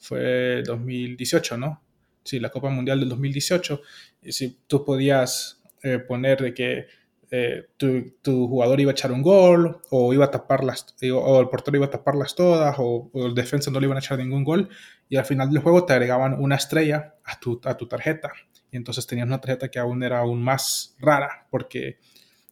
fue 0.00 0.62
2018, 0.62 1.58
¿no? 1.58 1.82
Sí, 2.24 2.40
la 2.40 2.50
Copa 2.50 2.70
Mundial 2.70 3.00
del 3.00 3.08
2018, 3.08 3.80
y 4.22 4.32
si 4.32 4.58
tú 4.66 4.84
podías 4.84 5.62
eh, 5.82 5.98
poner 5.98 6.40
de 6.40 6.54
que 6.54 6.86
eh, 7.30 7.68
tu, 7.76 8.48
jugador 8.48 8.80
iba 8.80 8.90
a 8.90 8.92
echar 8.92 9.12
un 9.12 9.22
gol 9.22 9.82
o 9.90 10.14
iba 10.14 10.24
a 10.24 10.30
taparlas 10.30 10.94
o 11.12 11.40
el 11.40 11.48
portero 11.48 11.76
iba 11.76 11.86
a 11.86 11.90
taparlas 11.90 12.34
todas 12.34 12.76
o, 12.78 13.10
el 13.14 13.34
defensa 13.34 13.70
no 13.70 13.80
le 13.80 13.86
iban 13.86 13.96
a 13.96 14.00
echar 14.00 14.18
ningún 14.18 14.44
gol 14.44 14.68
y 15.08 15.16
al 15.16 15.24
final 15.24 15.50
del 15.50 15.62
juego 15.62 15.84
te 15.84 15.92
agregaban 15.92 16.40
una 16.40 16.56
estrella 16.56 17.16
a 17.24 17.38
tu, 17.38 17.60
a 17.64 17.76
tu 17.76 17.86
tarjeta 17.86 18.32
y 18.70 18.76
entonces 18.76 19.06
tenías 19.06 19.26
una 19.26 19.40
tarjeta 19.40 19.68
que 19.68 19.78
aún 19.78 20.02
era 20.02 20.20
aún 20.20 20.42
más 20.42 20.96
rara 20.98 21.46
porque 21.50 21.98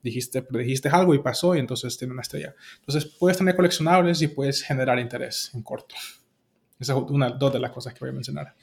dijiste, 0.02 0.46
dijiste 0.50 0.88
algo 0.88 1.14
y 1.14 1.18
pasó 1.18 1.54
y 1.54 1.58
entonces 1.58 1.96
tiene 1.98 2.12
una 2.12 2.22
estrella. 2.22 2.54
Entonces 2.78 3.06
puedes 3.06 3.38
tener 3.38 3.56
coleccionables 3.56 4.22
y 4.22 4.28
puedes 4.28 4.62
generar 4.62 4.98
interés 4.98 5.50
en 5.54 5.62
corto. 5.62 5.94
Esa 6.78 6.92
es 6.92 6.98
una, 7.08 7.30
dos 7.30 7.52
de 7.52 7.58
las 7.58 7.72
cosas 7.72 7.94
que 7.94 8.00
voy 8.00 8.10
a 8.10 8.12
mencionar. 8.12 8.54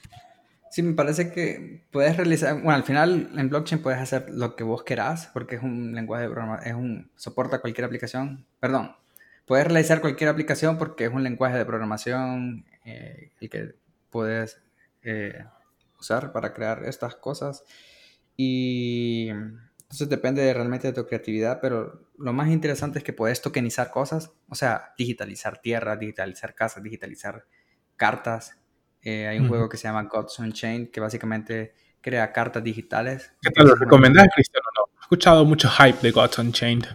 Sí, 0.74 0.82
me 0.82 0.94
parece 0.94 1.32
que 1.32 1.86
puedes 1.92 2.18
realizar, 2.18 2.56
bueno, 2.56 2.72
al 2.72 2.84
final 2.84 3.30
en 3.38 3.48
blockchain 3.48 3.84
puedes 3.84 4.00
hacer 4.00 4.26
lo 4.32 4.56
que 4.56 4.64
vos 4.64 4.82
querás, 4.82 5.28
porque 5.28 5.58
es 5.58 5.62
un 5.62 5.94
lenguaje 5.94 6.24
de 6.24 6.32
programación, 6.32 6.68
es 6.68 6.74
un, 6.74 7.12
soporta 7.16 7.62
cualquier 7.62 7.86
aplicación, 7.86 8.48
perdón, 8.60 8.96
puedes 9.46 9.68
realizar 9.68 10.02
cualquier 10.02 10.32
aplicación 10.32 10.80
porque 10.80 11.06
es 11.06 11.14
un 11.14 11.22
lenguaje 11.22 11.60
de 11.60 11.66
programación 11.66 12.66
eh, 12.86 13.30
el 13.40 13.52
que 13.52 13.76
puedes 14.10 14.64
eh, 15.04 15.46
usar 16.00 16.32
para 16.32 16.56
crear 16.56 16.84
estas 16.86 17.18
cosas. 17.18 17.64
Y 18.36 19.28
entonces 19.30 20.10
depende 20.10 20.52
realmente 20.56 20.88
de 20.88 20.94
tu 20.94 21.06
creatividad, 21.06 21.60
pero 21.62 22.08
lo 22.18 22.34
más 22.34 22.50
interesante 22.50 22.98
es 22.98 23.06
que 23.06 23.14
puedes 23.14 23.44
tokenizar 23.44 23.92
cosas, 23.92 24.32
o 24.50 24.56
sea, 24.56 24.96
digitalizar 24.98 25.62
tierra, 25.62 25.98
digitalizar 25.98 26.56
casas, 26.56 26.82
digitalizar 26.82 27.46
cartas, 27.96 28.58
eh, 29.04 29.28
hay 29.28 29.40
un 29.40 29.48
juego 29.48 29.68
que 29.68 29.78
se 29.78 29.88
llama 29.88 30.04
Gods 30.04 30.40
Unchained 30.40 30.90
que 30.90 31.00
básicamente 31.00 31.74
crea 32.02 32.32
cartas 32.32 32.64
digitales. 32.64 33.34
¿Qué 33.42 33.52
tal 33.52 33.68
lo 33.68 33.76
recomendás, 33.76 34.28
Cristiano? 34.34 34.66
No, 34.78 35.00
he 35.00 35.02
escuchado 35.02 35.46
mucho 35.46 35.70
hype 35.70 36.00
de 36.02 36.12
Gods 36.12 36.38
Unchained. 36.40 36.86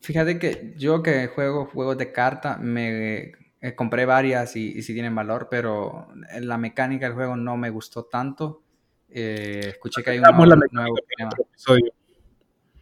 Fíjate 0.00 0.38
que 0.38 0.74
yo 0.76 1.02
que 1.02 1.26
juego 1.28 1.66
juegos 1.66 1.98
de 1.98 2.12
carta, 2.12 2.56
me 2.56 3.32
eh, 3.60 3.74
compré 3.74 4.04
varias 4.04 4.56
y, 4.56 4.78
y 4.78 4.82
sí 4.82 4.94
tienen 4.94 5.14
valor, 5.14 5.48
pero 5.50 6.08
la 6.40 6.58
mecánica 6.58 7.06
del 7.06 7.14
juego 7.14 7.36
no 7.36 7.56
me 7.56 7.70
gustó 7.70 8.04
tanto. 8.04 8.62
Eh, 9.10 9.70
escuché 9.70 10.02
que 10.02 10.10
hay 10.10 10.18
un 10.18 10.24
nuevo 10.72 10.94
episodio. 11.38 11.92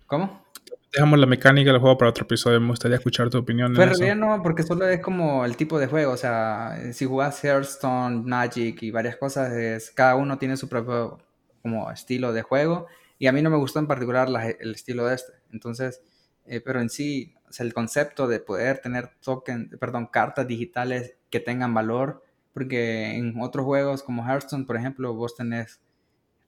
¿Cómo? 0.07 0.46
Dejamos 0.92 1.18
la 1.18 1.27
mecánica 1.27 1.72
del 1.72 1.81
juego 1.81 1.99
para 1.99 2.11
otro 2.11 2.25
episodio. 2.25 2.61
Me 2.61 2.68
gustaría 2.68 2.96
escuchar 2.96 3.31
tu 3.31 3.38
opinión. 3.38 3.75
Pero 3.75 3.92
bien 3.99 4.20
no, 4.20 4.42
porque 4.42 4.62
solo 4.62 4.88
es 4.88 5.01
como 5.01 5.44
el 5.44 5.57
tipo 5.57 5.79
de 5.79 5.87
juego. 5.87 6.12
O 6.12 6.16
sea, 6.16 6.79
si 6.92 7.05
jugás 7.05 7.42
Hearthstone, 7.42 8.22
Magic 8.25 8.83
y 8.83 8.90
varias 8.90 9.16
cosas, 9.16 9.53
es, 9.53 9.90
cada 9.90 10.16
uno 10.16 10.38
tiene 10.38 10.57
su 10.57 10.68
propio 10.68 11.18
como 11.62 11.90
estilo 11.90 12.33
de 12.33 12.42
juego. 12.42 12.87
Y 13.18 13.27
a 13.27 13.33
mí 13.33 13.42
no 13.42 13.51
me 13.51 13.57
gustó 13.57 13.79
en 13.79 13.87
particular 13.87 14.29
el 14.59 14.75
estilo 14.75 15.07
de 15.07 15.14
este. 15.14 15.33
Entonces, 15.53 16.03
eh, 16.46 16.61
pero 16.61 16.81
en 16.81 16.90
sí, 16.90 17.35
el 17.59 17.72
concepto 17.75 18.29
de 18.29 18.40
poder 18.40 18.79
tener 18.79 19.11
token, 19.20 19.70
perdón, 19.81 20.07
cartas 20.07 20.46
digitales 20.46 21.16
que 21.31 21.40
tengan 21.40 21.75
valor. 21.75 22.22
Porque 22.53 23.16
en 23.16 23.38
otros 23.40 23.66
juegos 23.66 24.03
como 24.03 24.27
Hearthstone, 24.27 24.64
por 24.64 24.77
ejemplo, 24.77 25.12
vos 25.12 25.35
tenés, 25.37 25.81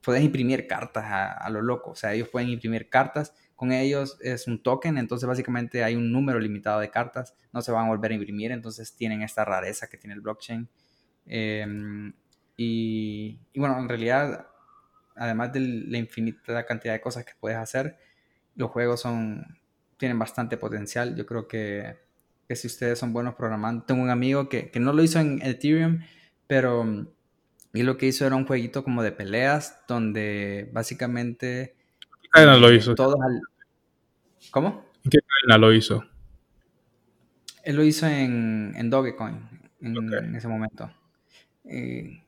podés 0.02 0.22
imprimir 0.22 0.66
cartas 0.66 1.04
a, 1.04 1.32
a 1.32 1.50
lo 1.50 1.60
loco. 1.60 1.90
O 1.90 1.94
sea, 1.94 2.14
ellos 2.14 2.28
pueden 2.28 2.48
imprimir 2.48 2.88
cartas 2.88 3.34
con 3.58 3.72
ellos 3.72 4.16
es 4.20 4.46
un 4.46 4.62
token, 4.62 4.98
entonces 4.98 5.26
básicamente 5.26 5.82
hay 5.82 5.96
un 5.96 6.12
número 6.12 6.38
limitado 6.38 6.78
de 6.78 6.90
cartas, 6.90 7.34
no 7.52 7.60
se 7.60 7.72
van 7.72 7.86
a 7.86 7.88
volver 7.88 8.12
a 8.12 8.14
imprimir, 8.14 8.52
entonces 8.52 8.94
tienen 8.94 9.22
esta 9.22 9.44
rareza 9.44 9.88
que 9.88 9.98
tiene 9.98 10.14
el 10.14 10.20
blockchain. 10.20 10.68
Em, 11.26 12.12
y, 12.56 13.40
bueno, 13.56 13.76
en 13.80 13.88
realidad, 13.88 14.46
además 15.16 15.52
de 15.52 15.58
la 15.58 15.98
infinita 15.98 16.64
cantidad 16.66 16.92
de 16.92 17.00
cosas 17.00 17.24
que 17.24 17.32
puedes 17.40 17.58
hacer, 17.58 17.98
los 18.54 18.70
juegos 18.70 19.00
son, 19.00 19.44
tienen 19.96 20.20
bastante 20.20 20.56
potencial. 20.56 21.16
Yo 21.16 21.26
creo 21.26 21.48
que, 21.48 21.96
que 22.46 22.54
si 22.54 22.68
ustedes 22.68 22.96
son 22.96 23.12
buenos 23.12 23.34
programando, 23.34 23.84
tengo 23.84 24.02
un 24.02 24.10
amigo 24.10 24.48
que, 24.48 24.70
que 24.70 24.78
no 24.78 24.92
lo 24.92 25.02
hizo 25.02 25.18
en 25.18 25.42
Ethereum, 25.42 25.98
pero 26.46 26.86
y 27.74 27.82
lo 27.82 27.96
que 27.96 28.06
hizo 28.06 28.24
era 28.24 28.36
un 28.36 28.46
jueguito 28.46 28.84
como 28.84 29.02
de 29.02 29.10
peleas, 29.10 29.80
donde 29.88 30.70
básicamente 30.72 31.74
qué 32.32 32.40
cadena 32.40 32.56
lo 32.56 32.72
hizo? 32.72 32.94
¿Cómo? 34.50 34.84
¿En 35.04 35.10
qué 35.10 35.18
cadena 35.20 35.58
lo 35.58 35.72
hizo? 35.72 36.04
Él 37.64 37.76
lo 37.76 37.82
hizo 37.82 38.06
en, 38.06 38.72
en 38.76 38.90
Dogecoin 38.90 39.48
en, 39.80 40.34
ese 40.34 40.48
momento. 40.48 40.90
Eh, 41.64 42.22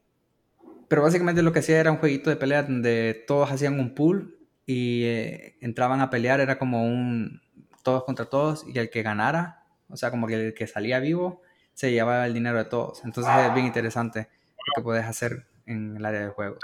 pero 0.89 1.03
básicamente 1.03 1.43
lo 1.43 1.53
que 1.53 1.61
hacía 1.61 1.81
era 1.81 1.91
un 1.91 1.99
jueguito 1.99 2.31
de 2.31 2.37
pelea 2.37 2.63
donde 2.63 3.25
todos 3.27 3.51
hacían 3.51 3.79
un 3.79 3.95
pool 3.95 4.39
y 4.67 5.05
eh, 5.05 5.57
entraban 5.61 6.01
a 6.01 6.11
pelear, 6.11 6.41
era 6.41 6.59
como 6.59 6.85
un 6.85 7.41
todos 7.83 8.05
contra 8.05 8.27
todos 8.27 8.67
y 8.69 8.79
el 8.79 8.91
que 8.91 9.03
ganara, 9.03 9.65
o 9.89 9.97
sea, 9.97 10.11
como 10.11 10.27
que 10.27 10.49
el 10.49 10.55
que 10.55 10.67
salía 10.67 11.01
vivo, 11.01 11.43
se 11.73 11.91
llevaba 11.91 12.27
el 12.27 12.35
dinero 12.35 12.59
de 12.59 12.65
todos. 12.65 13.05
Entonces 13.05 13.33
es 13.47 13.55
bien 13.55 13.67
interesante 13.67 14.29
lo 14.67 14.73
que 14.77 14.83
puedes 14.83 15.05
hacer 15.05 15.47
en 15.67 15.97
el 15.97 16.05
área 16.05 16.21
de 16.21 16.29
juego. 16.29 16.59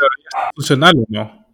¿Funcional 0.55 0.95
o 0.99 1.05
no? 1.09 1.46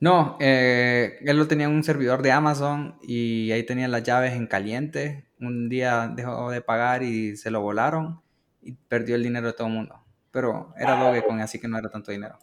No, 0.00 0.36
eh, 0.40 1.18
él 1.22 1.36
lo 1.36 1.48
tenía 1.48 1.66
en 1.66 1.72
un 1.72 1.82
servidor 1.82 2.22
de 2.22 2.30
Amazon 2.30 2.96
y 3.02 3.50
ahí 3.50 3.64
tenía 3.64 3.88
las 3.88 4.02
llaves 4.02 4.34
en 4.34 4.46
caliente. 4.46 5.28
Un 5.40 5.68
día 5.68 6.12
dejó 6.14 6.50
de 6.50 6.60
pagar 6.60 7.02
y 7.02 7.36
se 7.36 7.50
lo 7.50 7.60
volaron 7.60 8.20
y 8.62 8.72
perdió 8.72 9.16
el 9.16 9.22
dinero 9.22 9.48
de 9.48 9.52
todo 9.54 9.66
el 9.66 9.72
mundo. 9.72 10.04
Pero 10.30 10.72
era 10.78 10.96
Dogecoin, 11.02 11.40
así 11.40 11.58
que 11.58 11.68
no 11.68 11.78
era 11.78 11.88
tanto 11.88 12.12
dinero. 12.12 12.38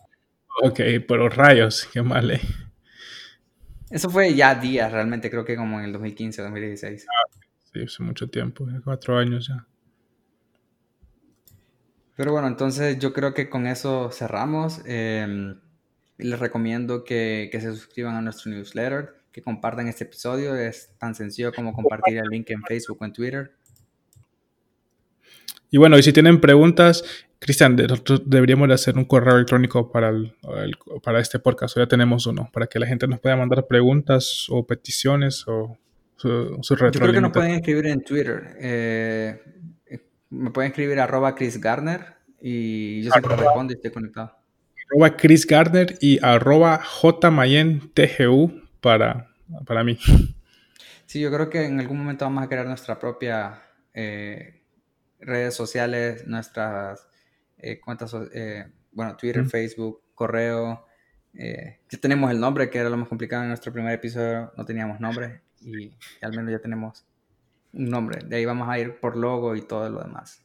Ok, 0.64 0.80
pero 1.08 1.30
rayos, 1.30 1.88
qué 1.94 2.02
mal. 2.02 2.32
Eh. 2.32 2.42
Eso 3.90 4.10
fue 4.10 4.34
ya 4.34 4.56
días, 4.56 4.92
realmente, 4.92 5.30
creo 5.30 5.46
que 5.46 5.56
como 5.56 5.80
en 5.80 5.86
el 5.86 5.94
2015 5.94 6.42
o 6.42 6.46
2016. 6.46 7.06
sí, 7.72 7.84
hace 7.84 8.04
mucho 8.04 8.28
tiempo, 8.28 8.68
cuatro 8.84 9.18
años 9.18 9.48
ya. 9.48 9.66
Pero 12.16 12.32
bueno, 12.32 12.48
entonces 12.48 12.98
yo 12.98 13.14
creo 13.14 13.34
que 13.34 13.50
con 13.50 13.68
eso 13.68 14.10
cerramos. 14.12 14.82
Eh, 14.86 15.56
les 16.18 16.40
recomiendo 16.40 17.04
que, 17.04 17.50
se 17.52 17.74
suscriban 17.74 18.16
a 18.16 18.22
nuestro 18.22 18.52
newsletter, 18.52 19.16
que 19.32 19.42
compartan 19.42 19.88
este 19.88 20.06
episodio. 20.06 20.56
Es 20.56 20.92
tan 20.98 21.16
sencillo 21.16 21.52
como 21.54 21.74
compartir 21.74 22.18
el 22.18 22.30
link 22.30 22.50
en 22.52 22.64
Facebook 22.64 22.98
o 23.02 23.06
en 23.06 23.14
Twitter. 23.14 23.52
Y 25.70 25.78
bueno, 25.78 25.98
y 25.98 26.04
si 26.04 26.14
tienen 26.14 26.40
preguntas, 26.40 27.04
Cristian, 27.40 27.76
nosotros 27.76 28.24
deberíamos 28.26 28.70
hacer 28.72 28.98
un 28.98 29.06
correo 29.06 29.36
electrónico 29.36 29.92
para, 29.92 30.14
para 31.04 31.20
este 31.20 31.40
podcast. 31.40 31.78
Ya 31.78 31.88
tenemos 31.88 32.28
uno, 32.28 32.50
para 32.54 32.68
que 32.68 32.80
la 32.80 32.88
gente 32.88 33.08
nos 33.08 33.20
pueda 33.20 33.36
mandar 33.36 33.68
preguntas 33.68 34.46
o 34.50 34.66
peticiones 34.66 35.44
o 35.48 35.78
su, 36.16 36.58
su 36.62 36.76
Yo 36.76 36.92
creo 36.92 37.12
que 37.12 37.22
nos 37.22 37.34
pueden 37.34 37.52
escribir 37.52 37.88
en 37.88 38.02
Twitter. 38.04 38.56
Eh, 38.62 39.42
me 40.30 40.52
pueden 40.52 40.72
escribir 40.72 41.00
arroba 41.00 41.36
Chris 41.36 41.60
Garner 41.60 42.16
y 42.40 43.04
yo 43.04 43.12
siempre 43.12 43.36
respondo 43.36 43.74
y 43.74 43.76
estoy 43.76 43.92
conectado 43.92 44.45
arroba 44.90 45.18
Chris 45.18 45.46
Gardner 45.46 45.98
y 46.02 46.24
arroba 46.24 46.82
JMayenTGU 46.82 48.62
para, 48.82 49.32
para 49.66 49.84
mí. 49.84 49.98
Sí, 51.06 51.22
yo 51.22 51.32
creo 51.32 51.50
que 51.50 51.66
en 51.66 51.80
algún 51.80 52.00
momento 52.00 52.26
vamos 52.26 52.44
a 52.44 52.50
crear 52.50 52.66
nuestra 52.66 53.00
propia 53.00 53.62
eh, 53.94 54.62
redes 55.20 55.54
sociales, 55.54 56.28
nuestras 56.28 57.08
eh, 57.58 57.80
cuentas, 57.80 58.14
eh, 58.34 58.66
bueno, 58.92 59.16
Twitter, 59.16 59.46
Facebook, 59.46 60.02
correo. 60.14 60.86
ya 61.34 62.00
tenemos 62.02 62.32
el 62.32 62.40
nombre, 62.40 62.70
que 62.70 62.80
era 62.80 62.90
lo 62.90 62.98
más 62.98 63.08
complicado 63.08 63.44
en 63.44 63.50
nuestro 63.50 63.72
primer 63.72 63.94
episodio, 63.94 64.52
no 64.58 64.66
teníamos 64.66 65.00
nombre 65.00 65.42
y 65.62 65.96
al 66.22 66.32
menos 66.32 66.52
ya 66.52 66.60
tenemos 66.60 67.06
un 67.74 67.86
nombre. 67.86 68.20
De 68.26 68.38
ahí 68.38 68.46
vamos 68.46 68.68
a 68.70 68.80
ir 68.80 69.00
por 69.00 69.16
logo 69.16 69.56
y 69.56 69.62
todo 69.62 69.90
lo 69.90 70.02
demás. 70.02 70.44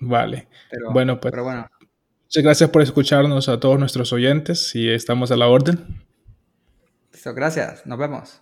Vale. 0.00 0.48
bueno, 0.92 1.20
pues. 1.20 1.30
Pero 1.30 1.44
bueno, 1.44 1.70
Muchas 2.32 2.44
gracias 2.44 2.70
por 2.70 2.80
escucharnos 2.80 3.50
a 3.50 3.60
todos 3.60 3.78
nuestros 3.78 4.10
oyentes 4.14 4.74
y 4.74 4.88
estamos 4.88 5.30
a 5.30 5.36
la 5.36 5.48
orden. 5.48 6.02
Listo, 7.12 7.34
gracias. 7.34 7.84
Nos 7.84 7.98
vemos. 7.98 8.40